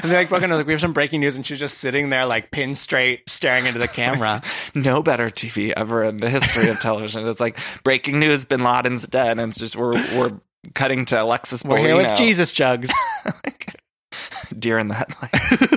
[0.03, 0.49] they're like, broken.
[0.49, 3.65] Like, we have some breaking news, and she's just sitting there, like pin straight, staring
[3.65, 4.41] into the camera.
[4.75, 7.27] no better TV ever in the history of television.
[7.27, 10.39] It's like breaking news: Bin Laden's dead, and it's just we're we're
[10.73, 11.63] cutting to Alexis.
[11.63, 12.91] We're here with Jesus jugs.
[14.57, 15.74] deer in the headlights.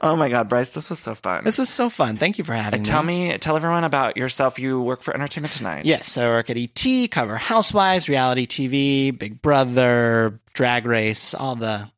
[0.00, 1.44] Oh my God, Brice, this was so fun.
[1.44, 2.16] This was so fun.
[2.16, 2.84] Thank you for having Uh, me.
[2.84, 4.58] tell me, tell everyone about yourself.
[4.58, 5.84] You work for Entertainment Tonight.
[5.86, 11.90] Yes, I work at ET, cover Housewives, reality TV, Big Brother, Drag Race, all the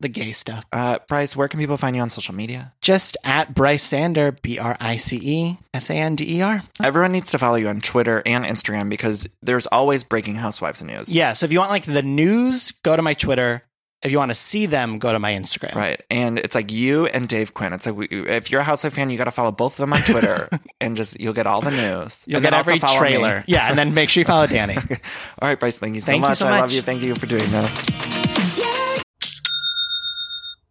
[0.00, 0.64] the gay stuff.
[0.72, 2.72] Uh, Brice, where can people find you on social media?
[2.82, 6.62] Just at Brice Sander, B R I C E S A N D E R.
[6.82, 11.14] Everyone needs to follow you on Twitter and Instagram because there's always breaking housewives news.
[11.14, 13.62] Yeah, so if you want like the news, go to my Twitter.
[14.04, 15.74] If you want to see them, go to my Instagram.
[15.74, 16.00] Right.
[16.10, 17.72] And it's like you and Dave Quinn.
[17.72, 19.92] It's like we, if you're a Housewife fan, you got to follow both of them
[19.94, 20.48] on Twitter
[20.80, 22.22] and just you'll get all the news.
[22.26, 22.98] You'll And get every follow me.
[22.98, 23.44] trailer.
[23.46, 24.76] Yeah, and then make sure you follow Danny.
[25.42, 26.42] all right, Brice, thank you so Thank you much.
[26.42, 26.82] I love you.
[26.82, 28.23] Thank you for doing this.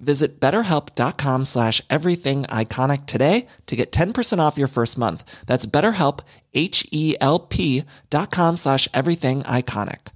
[0.00, 5.24] Visit betterhelp.com slash everything iconic today to get 10% off your first month.
[5.46, 6.20] That's betterhelp,
[6.54, 10.08] H-E-L-P dot com slash everything iconic.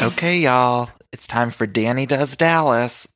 [0.00, 0.90] Okay, y'all.
[1.12, 3.08] It's time for Danny Does Dallas.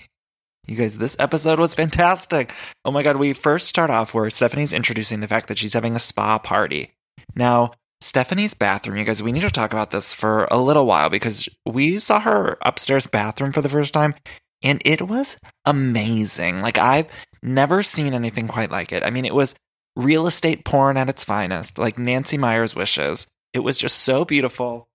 [0.66, 2.52] you guys, this episode was fantastic.
[2.84, 5.94] Oh my God, we first start off where Stephanie's introducing the fact that she's having
[5.94, 6.94] a spa party.
[7.34, 11.08] Now, Stephanie's bathroom, you guys, we need to talk about this for a little while
[11.08, 14.14] because we saw her upstairs bathroom for the first time
[14.62, 16.60] and it was amazing.
[16.60, 17.06] Like, I've
[17.42, 19.02] never seen anything quite like it.
[19.02, 19.54] I mean, it was
[19.94, 23.26] real estate porn at its finest, like Nancy Meyer's wishes.
[23.52, 24.88] It was just so beautiful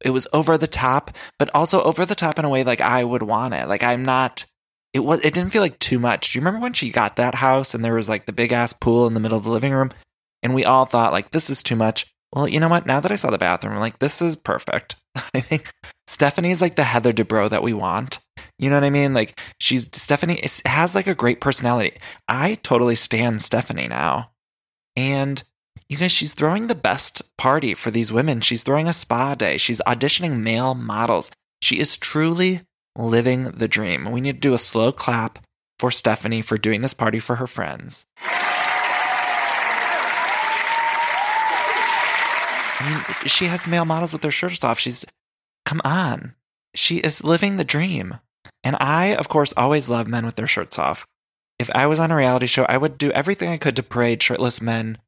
[0.00, 3.02] it was over the top, but also over the top in a way like I
[3.04, 3.68] would want it.
[3.68, 4.46] Like I'm not
[4.94, 6.32] it was it didn't feel like too much.
[6.32, 8.72] Do you remember when she got that house and there was like the big ass
[8.72, 9.90] pool in the middle of the living room
[10.42, 12.06] and we all thought like this is too much.
[12.32, 12.86] Well, you know what?
[12.86, 14.96] Now that I saw the bathroom, I'm like this is perfect.
[15.34, 15.72] I think
[16.06, 18.20] Stephanie's like the Heather Dubrow that we want.
[18.58, 19.14] You know what I mean?
[19.14, 21.96] Like she's Stephanie is, has like a great personality.
[22.28, 24.30] I totally stand Stephanie now.
[24.96, 25.42] And
[25.88, 28.40] you guys, she's throwing the best party for these women.
[28.40, 29.56] She's throwing a spa day.
[29.56, 31.30] She's auditioning male models.
[31.62, 32.60] She is truly
[32.96, 34.10] living the dream.
[34.10, 35.38] We need to do a slow clap
[35.78, 38.04] for Stephanie for doing this party for her friends.
[42.78, 44.78] I mean, she has male models with their shirts off.
[44.78, 45.04] She's,
[45.64, 46.34] come on.
[46.74, 48.18] She is living the dream.
[48.62, 51.06] And I, of course, always love men with their shirts off.
[51.58, 54.22] If I was on a reality show, I would do everything I could to parade
[54.22, 54.98] shirtless men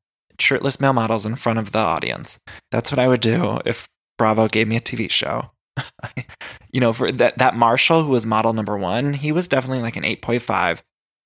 [0.41, 2.41] shirtless male models in front of the audience.
[2.71, 5.51] That's what I would do if Bravo gave me a TV show.
[6.73, 9.97] you know, for that that Marshall who was model number 1, he was definitely like
[9.97, 10.83] an 8.5.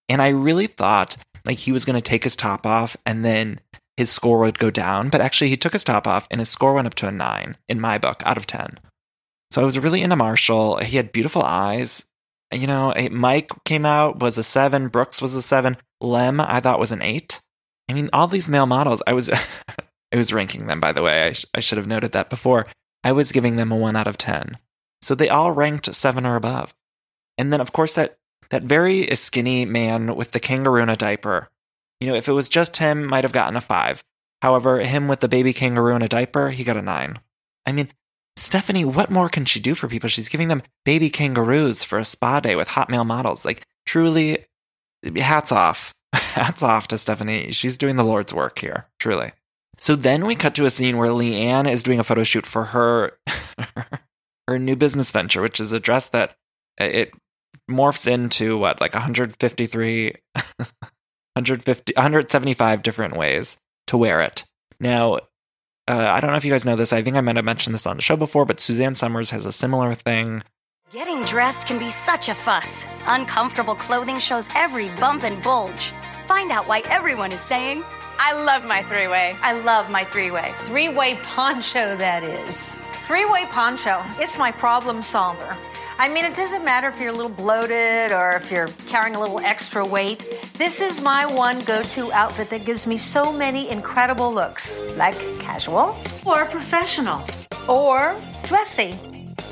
[0.09, 3.61] And I really thought like he was going to take his top off and then
[3.97, 6.75] his score would go down, but actually he took his top off and his score
[6.75, 8.79] went up to a 9 in my book out of 10.
[9.51, 10.79] So I was really into Marshall.
[10.79, 12.05] He had beautiful eyes.
[12.53, 16.81] You know, Mike came out was a 7, Brooks was a 7, Lem I thought
[16.81, 17.41] was an 8.
[17.89, 19.31] I mean, all these male models, I was,
[20.13, 21.29] I was ranking them, by the way.
[21.29, 22.67] I, sh- I should have noted that before.
[23.03, 24.57] I was giving them a one out of 10.
[25.03, 26.75] So they all ranked seven or above.
[27.37, 28.17] And then, of course, that,
[28.51, 31.51] that very skinny man with the kangaroo in diaper,
[32.05, 34.05] you know, if it was just him, might have gotten a five.
[34.43, 37.19] However, him with the baby kangaroo in a diaper, he got a nine.
[37.65, 37.89] I mean,
[38.37, 40.09] Stephanie, what more can she do for people?
[40.11, 43.45] She's giving them baby kangaroos for a spa day with hot male models.
[43.45, 44.45] Like, truly,
[45.17, 45.95] hats off.
[46.13, 47.51] Hats off to Stephanie.
[47.53, 49.33] She's doing the Lord's work here, truly.
[49.79, 52.67] So then we cut to a scene where LeeAnne is doing a photo shoot for
[52.67, 53.19] her
[54.49, 56.37] her new business venture, which is a dress that
[56.81, 57.13] uh, it
[57.71, 60.15] morphs into what like 153
[61.37, 63.57] 150 175 different ways
[63.89, 64.45] to wear it.
[64.81, 65.15] Now,
[65.87, 66.93] uh, I don't know if you guys know this.
[66.93, 69.45] I think I might have mentioned this on the show before, but Suzanne Somers has
[69.45, 70.43] a similar thing.
[70.93, 72.87] Getting dressed can be such a fuss.
[73.07, 75.93] Uncomfortable clothing shows every bump and bulge.
[76.29, 77.83] Find out why everyone is saying,
[78.19, 79.37] I love my three way.
[79.43, 80.53] I love my three way.
[80.67, 82.73] Three way poncho, that is.
[83.03, 84.01] Three way poncho.
[84.19, 85.57] It's my problem solver.
[85.97, 89.21] I mean, it doesn't matter if you're a little bloated or if you're carrying a
[89.21, 90.27] little extra weight.
[90.55, 95.17] This is my one go to outfit that gives me so many incredible looks like
[95.39, 97.23] casual, or professional,
[97.69, 98.99] or dressy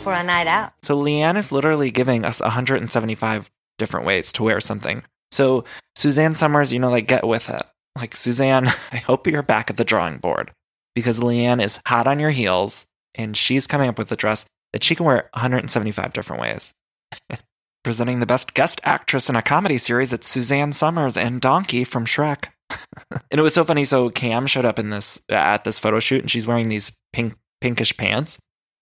[0.01, 0.73] for a night out.
[0.83, 5.05] So LeeAnne is literally giving us 175 different ways to wear something.
[5.31, 5.65] So
[5.95, 7.63] Suzanne Somers, you know, like get with it.
[7.97, 10.51] Like Suzanne, I hope you're back at the drawing board
[10.97, 14.85] because LeeAnne is hot on your heels and she's coming up with a dress that
[14.85, 16.75] she can wear 175 different ways.
[17.85, 22.07] Presenting the best guest actress in a comedy series, it's Suzanne Somers and Donkey from
[22.07, 22.47] Shrek.
[23.11, 23.85] and it was so funny.
[23.85, 27.35] So Cam showed up in this at this photo shoot, and she's wearing these pink
[27.61, 28.39] pinkish pants,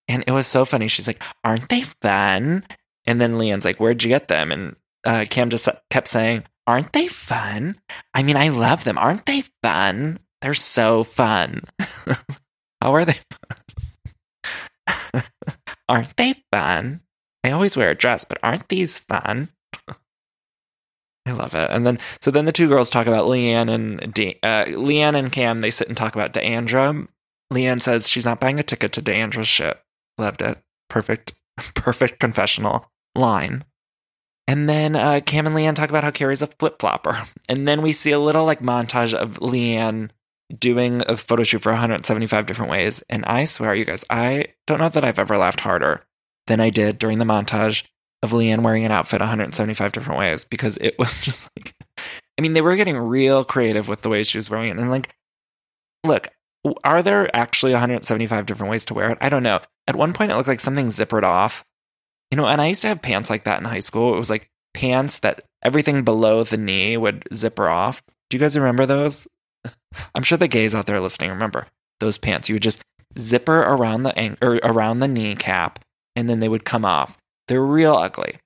[0.07, 0.89] and it was so funny.
[0.89, 2.65] She's like, "Aren't they fun?"
[3.07, 6.93] And then LeeAnne's like, "Where'd you get them?" And uh, Cam just kept saying, "Aren't
[6.93, 7.77] they fun?"
[8.15, 8.99] I mean, I love them.
[8.99, 10.19] Aren't they fun?
[10.43, 11.63] They're so fun.
[12.83, 13.19] How are they?
[15.91, 17.01] Aren't they fun?
[17.43, 19.49] I always wear a dress, but aren't these fun?
[21.27, 21.69] I love it.
[21.71, 25.33] And then, so then the two girls talk about LeeAnne and De- uh, LeeAnne and
[25.33, 25.61] Cam.
[25.61, 27.09] They sit and talk about D'Andra.
[27.53, 29.83] LeeAnne says she's not buying a ticket to D'Andra's ship.
[30.17, 30.59] Loved it.
[30.89, 31.35] Perfect,
[31.75, 33.65] perfect confessional line.
[34.47, 37.25] And then uh, Cam and LeeAnne talk about how Kary's a flip flopper.
[37.49, 40.11] And then we see a little like montage of LeeAnne
[40.59, 43.03] doing a photo shoot for 175 different ways.
[43.09, 46.05] And I swear, you guys, I don't know that I've ever laughed harder
[46.47, 47.85] than I did during the montage
[48.23, 51.75] of LeeAnne wearing an outfit 175 different ways because it was just like,
[52.39, 54.79] I mean, they were getting real creative with the way she was wearing it.
[54.79, 55.15] And like,
[56.05, 56.29] look,
[56.85, 59.19] are there actually 175 different ways to wear it?
[59.21, 59.61] I don't know.
[59.87, 61.65] At one point, it looked like something zippered off.
[62.31, 64.15] You know, and I used to have pants like that in high school.
[64.15, 68.03] It was like pants that everything below the knee would zipper off.
[68.29, 69.27] Do you guys remember those?
[70.15, 71.67] I'm sure the gays out there listening remember
[72.01, 72.49] those pants.
[72.49, 72.81] You would just
[73.19, 75.79] zipper around the ang- or around the kneecap,
[76.17, 77.17] and then they would come off.
[77.49, 78.37] They're real ugly.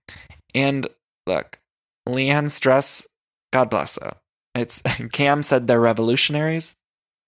[0.55, 0.86] And
[1.26, 1.59] look,
[2.09, 3.07] LeeAnne's dress,
[3.53, 4.14] God bless her.
[4.55, 4.80] It's
[5.12, 6.76] Cam said they're revolutionaries,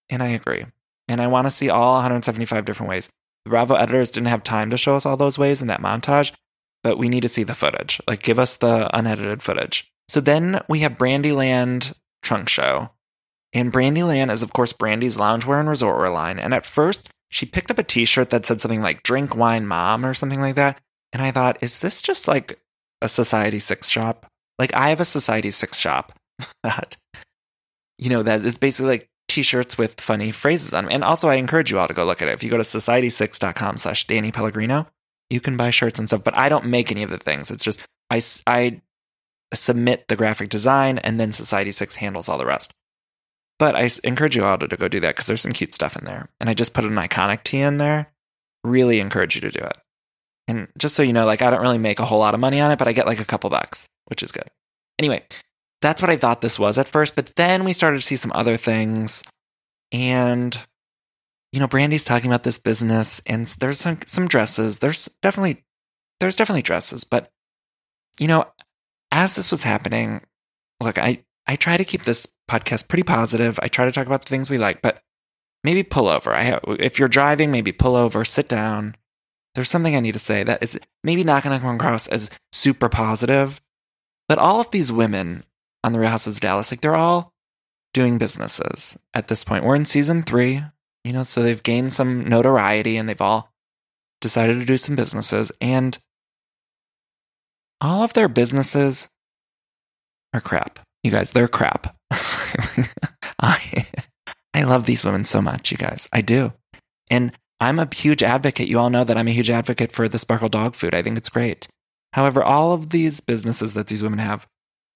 [0.09, 0.67] and I agree.
[1.09, 3.09] And I want to see all 175 different ways.
[3.45, 6.33] The Bravo editors didn't have time to show us all those ways in that montage,
[6.83, 8.01] but we need to see the footage.
[8.09, 9.89] Like, give us the unedited footage.
[10.09, 12.91] So then we have Brandiland Trunk Show,
[13.53, 16.39] and Brandiland is, of course, Brandi's loungewear and resortwear line.
[16.39, 19.67] And at first, she picked up a t shirt that said something like Drink Wine
[19.67, 20.81] Mom or something like that.
[21.13, 22.61] And I thought, is this just like
[23.01, 24.27] a Society 6 shop?
[24.59, 26.13] Like, I have a Society 6 shop
[26.63, 26.97] that,
[27.99, 30.93] you know, that is basically like t shirts with funny phrases on them.
[30.93, 32.33] And also, I encourage you all to go look at it.
[32.33, 34.87] If you go to society6.com slash Danny Pellegrino,
[35.31, 36.25] you can buy shirts and stuff.
[36.25, 37.51] But I don't make any of the things.
[37.51, 37.81] It's just,
[38.11, 38.81] I, I
[39.55, 42.73] submit the graphic design and then Society 6 handles all the rest.
[43.59, 46.05] But I encourage you all to, go do that because there's some cute stuff in
[46.05, 46.29] there.
[46.41, 48.13] And I just put an iconic tee in there.
[48.65, 49.79] Really encourage you to do it.
[50.49, 52.61] And just so you know, like I don't really make a whole lot of money
[52.61, 54.49] on it, but I get like a couple bucks, which is good.
[54.99, 55.25] Anyway,
[55.81, 57.17] that's what I thought this was at first.
[57.17, 59.23] But then we started to see some other things.
[59.91, 60.59] And,
[61.53, 64.81] you know, Brandi's talking about this business and there's some, some dresses.
[64.81, 65.65] There's definitely,
[66.21, 67.05] there's definitely dresses.
[67.05, 67.31] But,
[68.19, 68.47] you know,
[69.11, 70.23] as this was happening,
[70.81, 73.59] look, I, I try to keep this podcast pretty positive.
[73.63, 75.03] I try to talk about the things we like, but
[75.65, 76.33] maybe pull over.
[76.33, 78.95] I have, if you're driving, maybe pull over, sit down.
[79.55, 82.31] There's something I need to say that is maybe not going to come across as
[82.53, 83.61] super positive,
[84.29, 85.45] but all of these women
[85.83, 87.33] on the Real Houses of Dallas, like they're all
[87.95, 89.65] doing businesses at this point.
[89.65, 90.63] We're in season three,
[91.05, 93.51] you know, so they've gained some notoriety and they've all
[94.21, 95.99] decided to do some businesses and
[97.81, 99.09] all of their businesses
[100.33, 100.86] are crap.
[101.07, 101.97] You guys, they're crap.
[103.41, 103.87] I
[104.53, 106.09] I love these women so much, you guys.
[106.13, 106.53] I do.
[107.09, 107.31] And
[107.61, 108.67] I'm a huge advocate.
[108.67, 110.97] You all know that I'm a huge advocate for the sparkle dog food.
[110.97, 111.69] I think it's great.
[112.13, 114.49] However, all of these businesses that these women have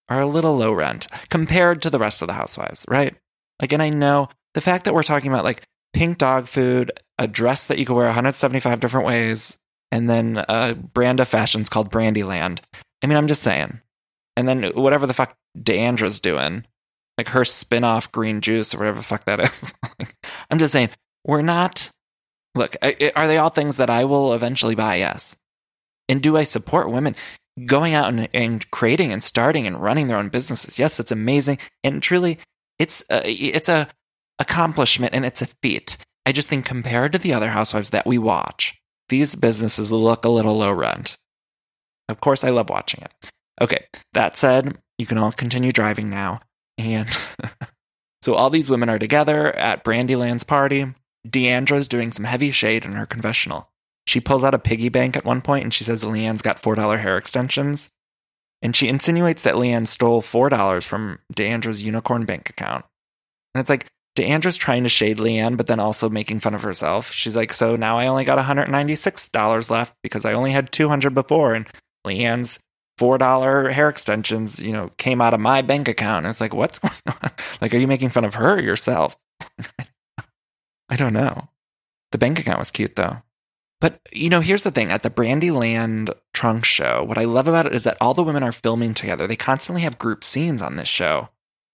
[0.08, 3.14] are a little low rent compared to the rest of the housewives, right?
[3.62, 7.28] Like, and I know the fact that we're talking about like pink dog food, a
[7.28, 9.58] dress that you can wear 175 different ways,
[9.92, 12.58] and then a brand of fashions called Brandiland.
[13.00, 13.80] I mean, I'm just saying.
[14.40, 16.64] And then whatever the fuck D'Andra's doing,
[17.18, 19.74] like her spin off green juice or whatever the fuck that is.
[20.50, 20.88] I'm just saying,
[21.26, 21.90] we're not.
[22.54, 24.96] Look, are they all things that I will eventually buy?
[24.96, 25.36] Yes.
[26.08, 27.14] And do I support women
[27.66, 30.78] going out and, and creating and starting and running their own businesses?
[30.78, 31.58] Yes, it's amazing.
[31.84, 32.38] And truly,
[32.78, 33.88] it's a, it's a
[34.38, 35.98] accomplishment and it's a feat.
[36.24, 38.80] I just think compared to the other housewives that we watch,
[39.10, 41.18] these businesses look a little low rent.
[42.08, 43.30] Of course, I love watching it.
[43.60, 46.40] Okay, that said, you can all continue driving now.
[46.78, 47.08] And
[48.22, 50.94] so all these women are together at Brandiland's party.
[51.28, 53.68] D'Andra's doing some heavy shade in her confessional.
[54.06, 56.98] She pulls out a piggy bank at one point and she says LeeAnne's got $4
[56.98, 57.90] hair extensions.
[58.62, 62.84] And she insinuates that LeeAnne stole $4 from D'Andra's unicorn bank account.
[63.54, 63.86] And it's like,
[64.16, 67.12] D'Andra's trying to shade LeeAnne, but then also making fun of herself.
[67.12, 71.54] She's like, so now I only got $196 left because I only had 200 before.
[71.54, 71.68] And
[73.00, 76.24] LeeAnne's $4 hair extensions, you know, came out of my bank account.
[76.24, 77.30] And it's like, what's going on?
[77.60, 79.16] Like, are you making fun of her yourself?
[80.88, 81.48] I don't know.
[82.12, 83.22] The bank account was cute though.
[83.80, 87.66] But, you know, here's the thing at the Brandiland trunk show, what I love about
[87.66, 89.26] it is that all the women are filming together.
[89.26, 91.30] They constantly have group scenes on this show.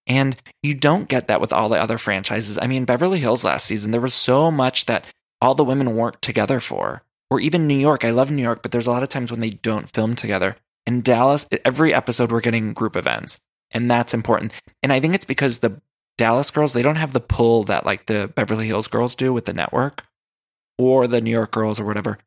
[0.07, 2.57] And you don't get that with all the other franchises.
[2.61, 5.03] I mean, Beverly Hills last season, there was so much that
[5.41, 7.03] all the women weren't together for.
[7.29, 8.05] Or even New York.
[8.05, 10.55] I love New York, but there's a lot of times when they don't film together.
[10.87, 13.39] In Dallas, every episode we're getting group events.
[13.73, 14.53] And that's important.
[14.81, 15.81] And I think it's because the
[16.17, 19.45] Dallas girls, they don't have the pull that like the Beverly Hills girls do with
[19.45, 20.05] the network
[20.77, 22.17] or the New York girls or whatever.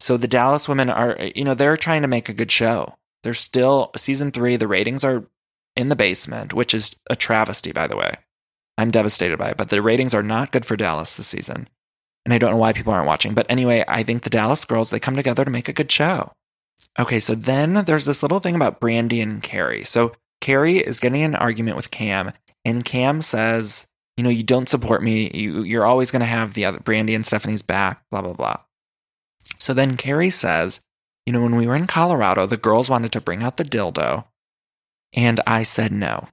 [0.00, 2.96] So the Dallas women are, eh, you know, they're trying to make a good show.
[3.22, 5.24] They're still season three, the ratings are
[5.76, 8.16] in the basement, which is a travesty, by the way.
[8.76, 11.68] I'm devastated by it, but the ratings are not good for Dallas this season.
[12.24, 13.34] And I don't know why people aren't watching.
[13.34, 16.32] But anyway, I think the Dallas girls, they come together to make a good show.
[16.98, 19.84] Okay, so then there's this little thing about Brandi and Kary.
[19.84, 22.32] So Kary is getting an argument with Cam,
[22.64, 23.86] and Cam says,
[24.16, 25.30] you know, you don't support me.
[25.32, 28.56] You, you're always going to have the other Brandi and Stephanie's back, blah, blah, blah.
[29.58, 30.80] So then Kary says,
[31.24, 34.24] you know, when we were in Colorado, the girls wanted to bring out the dildo
[35.14, 36.28] and I said no.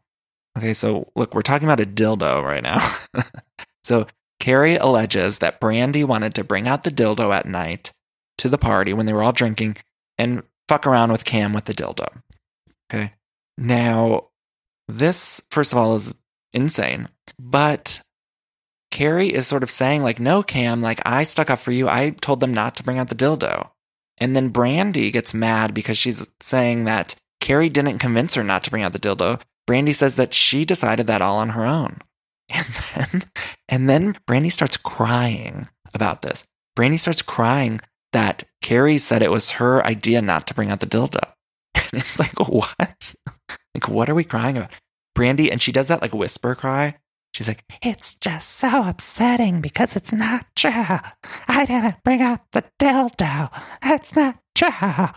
[0.57, 2.95] Okay, so look, we're talking about a dildo right now.
[3.83, 4.07] so
[4.39, 7.91] Kary alleges that Brandi wanted to bring out the dildo at night
[8.37, 9.77] to the party when they were all drinking
[10.17, 12.07] and fuck around with Cam with the dildo.
[12.89, 13.13] Okay.
[13.57, 14.27] Now,
[14.87, 16.13] this, first of all, is
[16.53, 17.09] insane.
[17.39, 18.01] But
[18.91, 21.87] Kary is sort of saying, like, no, Cam, like, I stuck up for you.
[21.89, 23.69] I told them not to bring out the dildo.
[24.19, 28.71] And then Brandi gets mad because she's saying that Kary didn't convince her not to
[28.71, 29.41] bring out the dildo.
[29.67, 31.99] Brandi says that she decided that all on her own.
[32.53, 33.23] And then,
[33.67, 36.45] and then Brandi starts crying about this.
[36.77, 37.81] Brandi starts crying
[38.13, 41.21] that Kary said it was her idea not to bring out the dildo.
[41.75, 43.13] And it's like, what?
[43.75, 44.71] Like, what are we crying about?
[45.15, 46.95] Brandi, and she does that like whisper cry.
[47.35, 50.71] She's like, it's just so upsetting because it's not true.
[51.47, 53.51] I didn't bring out the dildo.
[53.83, 55.09] It's not true.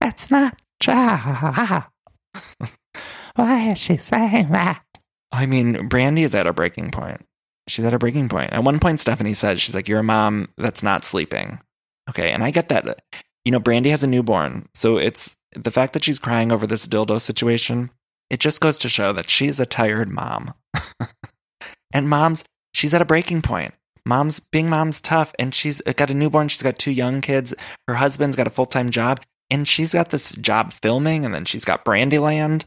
[0.00, 0.94] It's not true.
[3.34, 4.84] Why is she saying that?
[5.32, 7.25] I mean, Brandi is at a breaking point.
[7.68, 8.52] She's at a breaking point.
[8.52, 11.60] At one point, Stephanie says, she's like, You're a mom that's not sleeping.
[12.08, 12.30] Okay.
[12.30, 13.02] And I get that.
[13.44, 14.68] You know, Brandi has a newborn.
[14.74, 17.90] So it's the fact that she's crying over this dildo situation.
[18.28, 20.54] It just goes to show that she's a tired mom.
[21.92, 22.44] and moms,
[22.74, 23.74] she's at a breaking point.
[24.04, 26.48] Mom's being mom's tough and she's got a newborn.
[26.48, 27.54] She's got two young kids.
[27.88, 31.44] Her husband's got a full time job and she's got this job filming and then
[31.44, 32.64] she's got Brandiland.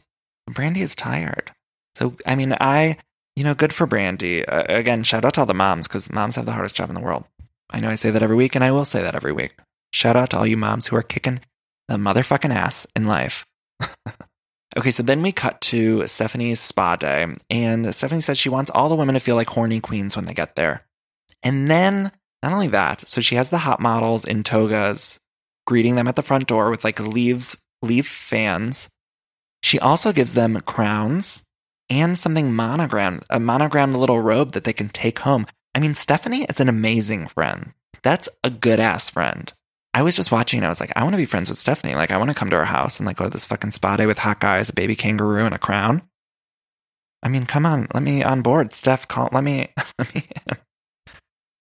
[0.49, 1.51] Brandi is tired.
[1.95, 2.97] So, I mean, I,
[3.39, 4.43] you know, good for Brandi.
[4.45, 6.95] Uh, again, shout out to all the moms because moms have the hardest job in
[6.95, 7.23] the world.
[7.69, 9.55] I know I say that every week and I will say that every week.
[9.93, 11.39] Shout out to all you moms who are kicking
[11.87, 13.45] the motherfucking ass in life.
[14.77, 18.89] okay, so then we cut to Stephanie's spa day, and Stephanie says she wants all
[18.89, 20.81] the women to feel like horny queens when they get there.
[21.41, 22.11] And then,
[22.43, 25.17] not only that, so she has the hot models in togas
[25.65, 28.89] greeting them at the front door with like leaves, leaf fans.
[29.63, 31.43] She also gives them crowns
[31.89, 35.45] and something monogrammed, a monogrammed little robe that they can take home.
[35.73, 37.73] I mean, Stephanie is an amazing friend.
[38.01, 39.51] That's a good ass friend.
[39.93, 41.95] I was just watching and I was like, I want to be friends with Stephanie.
[41.95, 43.97] Like, I want to come to her house and like go to this fucking spa
[43.97, 46.03] day with hot guys, a baby kangaroo, and a crown.
[47.21, 48.71] I mean, come on, let me on board.
[48.71, 50.23] Steph, call, let me, let me,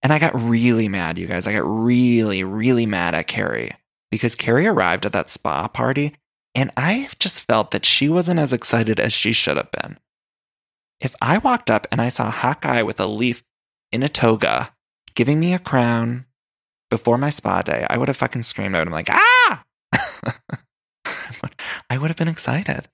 [0.02, 1.46] And I got really mad, you guys.
[1.46, 3.72] I got really, really mad at Kary
[4.10, 6.14] because Kary arrived at that spa party
[6.54, 9.98] and I just felt that she wasn't as excited as she should have been.
[11.00, 13.44] If I walked up and I saw a hot guy with a leaf
[13.92, 14.72] in a toga
[15.14, 16.26] giving me a crown
[16.90, 18.74] before my spa day, I would have fucking screamed.
[18.74, 19.64] I would have been like, ah!
[21.90, 22.88] I would have been excited.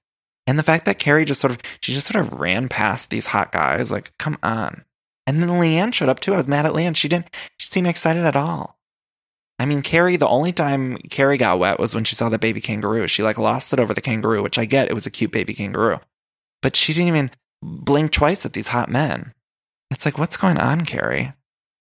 [0.47, 3.29] And the fact that Kary just sort of, she just sort of ran past these
[3.29, 4.85] hot guys, like, come on.
[5.27, 6.35] And then LeeAnne showed up too.
[6.35, 6.97] I was mad at LeeAnne.
[6.97, 8.79] She didn't, she seemed excited at all.
[9.59, 12.61] I mean, Kary, the only time Kary got wet was when she saw the baby
[12.61, 13.07] kangaroo.
[13.07, 14.91] She like lost it over the kangaroo, which I get.
[14.91, 16.01] It was a cute baby kangaroo.
[16.61, 17.31] But she didn't even
[17.65, 19.33] blink twice at these hot men.
[19.91, 21.33] It's like, what's going on, Kary?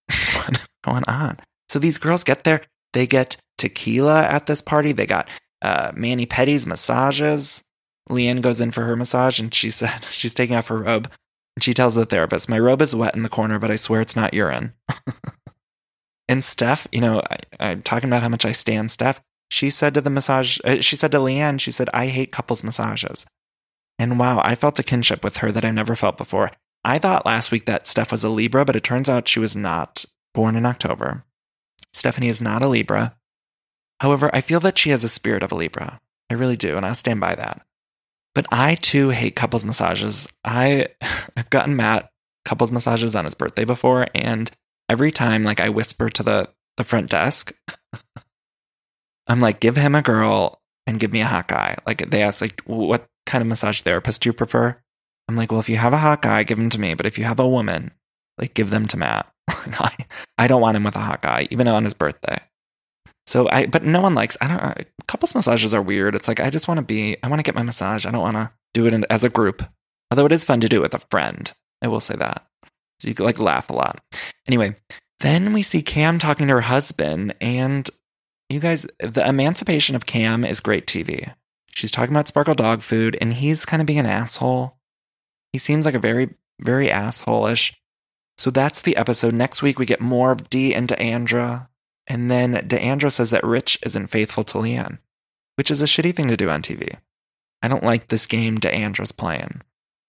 [0.35, 1.37] what's going on?
[1.69, 2.61] So these girls get there.
[2.93, 4.91] They get tequila at this party.
[4.91, 5.27] They got
[5.61, 7.63] uh, mani-pedis massages.
[8.09, 11.09] LeeAnne goes in for her massage and she said she's taking off her robe.
[11.55, 14.01] And she tells the therapist, My robe is wet in the corner, but I swear
[14.01, 14.73] it's not urine.
[16.27, 17.21] and Steph, you know,
[17.59, 19.21] I, am talking about how much I stand Steph.
[19.51, 22.63] She said to the massage, uh, she said to LeeAnne, she said, I hate couples
[22.63, 23.27] massages.
[24.03, 26.51] And wow, I felt a kinship with her that I've never felt before.
[26.83, 29.55] I thought last week that Steph was a Libra, but it turns out she was
[29.55, 31.23] not born in October.
[31.93, 33.15] Stephanie is not a Libra.
[34.01, 36.01] However, I feel that she has a spirit of a Libra.
[36.29, 37.65] I really do, and I'll stand by that.
[38.35, 40.27] But I too hate couples massages.
[40.43, 40.89] I
[41.37, 42.09] I've gotten Matt
[42.43, 44.51] couples massages on his birthday before, and
[44.89, 47.53] every time like I whisper to the the front desk,
[49.27, 51.77] I'm like, give him a girl and give me a hot guy.
[51.85, 54.77] Like they ask like what kind of massage therapist do you prefer?
[55.27, 56.93] I'm like, well, if you have a hot guy, give him to me.
[56.93, 57.91] But if you have a woman,
[58.37, 59.31] like give them to Matt.
[59.47, 59.95] I,
[60.37, 62.37] I don't want him with a hot guy, even on his birthday.
[63.25, 66.13] So I, but no one likes, I don't, couples massages are weird.
[66.15, 68.05] It's like, I just want to be, I want to get my massage.
[68.05, 69.63] I don't want to do it in, as a group.
[70.11, 71.51] Although it is fun to do it with a friend.
[71.81, 72.45] I will say that.
[72.99, 74.01] So you can like laugh a lot.
[74.47, 74.75] Anyway,
[75.19, 77.89] then we see Cam talking to her husband and
[78.49, 81.33] you guys, the emancipation of Cam is great TV.
[81.71, 84.77] She's talking about Sparkle dog food and he's kind of being an asshole.
[85.51, 87.73] He seems like a very, very asshole-ish.
[88.37, 89.33] So that's the episode.
[89.33, 91.69] Next week we get more of Dee and D'Andra.
[92.07, 94.99] And then D'Andra says that Rich isn't faithful to LeeAnne,
[95.55, 96.97] which is a shitty thing to do on TV.
[97.61, 99.61] I don't like this game D'Andra's playing.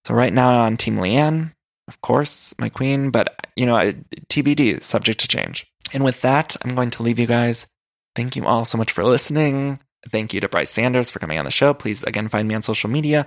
[0.06, 1.52] So right now on Team LeeAnne,
[1.86, 3.92] of course, my queen, but you know,
[4.28, 5.66] TBD, subject to change.
[5.92, 7.66] And with that, I'm going to leave you guys.
[8.14, 9.80] Thank you all so much for listening.
[10.08, 11.74] Thank you to Brice Sanders for coming on the show.
[11.74, 13.26] Please again find me on social media.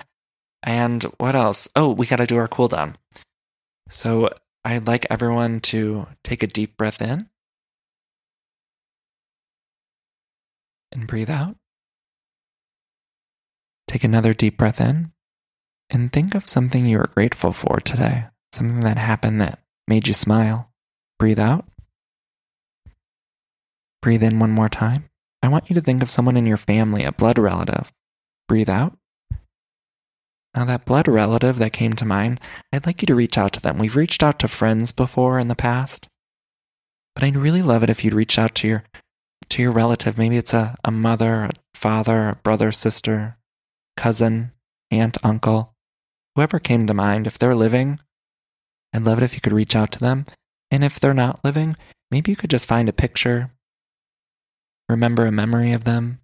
[0.63, 1.67] And what else?
[1.75, 2.95] Oh, we got to do our cool down.
[3.89, 4.29] So
[4.63, 7.29] I'd like everyone to take a deep breath in
[10.91, 11.55] and breathe out.
[13.87, 15.11] Take another deep breath in
[15.89, 20.13] and think of something you are grateful for today, something that happened that made you
[20.13, 20.71] smile.
[21.17, 21.65] Breathe out.
[24.07, 25.09] Breathe in one more time.
[25.43, 27.91] I want you to think of someone in your family, a blood relative.
[28.47, 28.97] Breathe out.
[30.55, 32.39] Now, that blood relative that came to mind,
[32.71, 33.77] I'd like you to reach out to them.
[33.77, 36.07] We've reached out to friends before in the past,
[37.15, 38.83] but I'd really love it if you'd reach out to your
[39.49, 40.17] to your relative.
[40.17, 43.35] Maybe it's a, a mother, a father, a brother, sister,
[43.97, 44.53] cousin,
[44.89, 45.73] aunt, uncle,
[46.33, 47.27] whoever came to mind.
[47.27, 47.99] If they're living,
[48.93, 50.23] I'd love it if you could reach out to them.
[50.71, 51.75] And if they're not living,
[52.09, 53.51] maybe you could just find a picture,
[54.89, 56.19] remember a memory of them.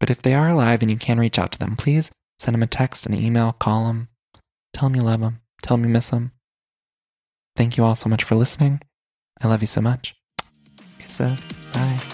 [0.00, 2.62] But if they are alive and you can reach out to them, please send them
[2.62, 4.08] a text, an email, call them,
[4.72, 6.32] tell them you love them, tell them you miss them.
[7.56, 8.80] Thank you all so much for listening.
[9.40, 10.14] I love you so much.
[10.98, 11.40] Kisses.
[11.72, 12.13] Bye.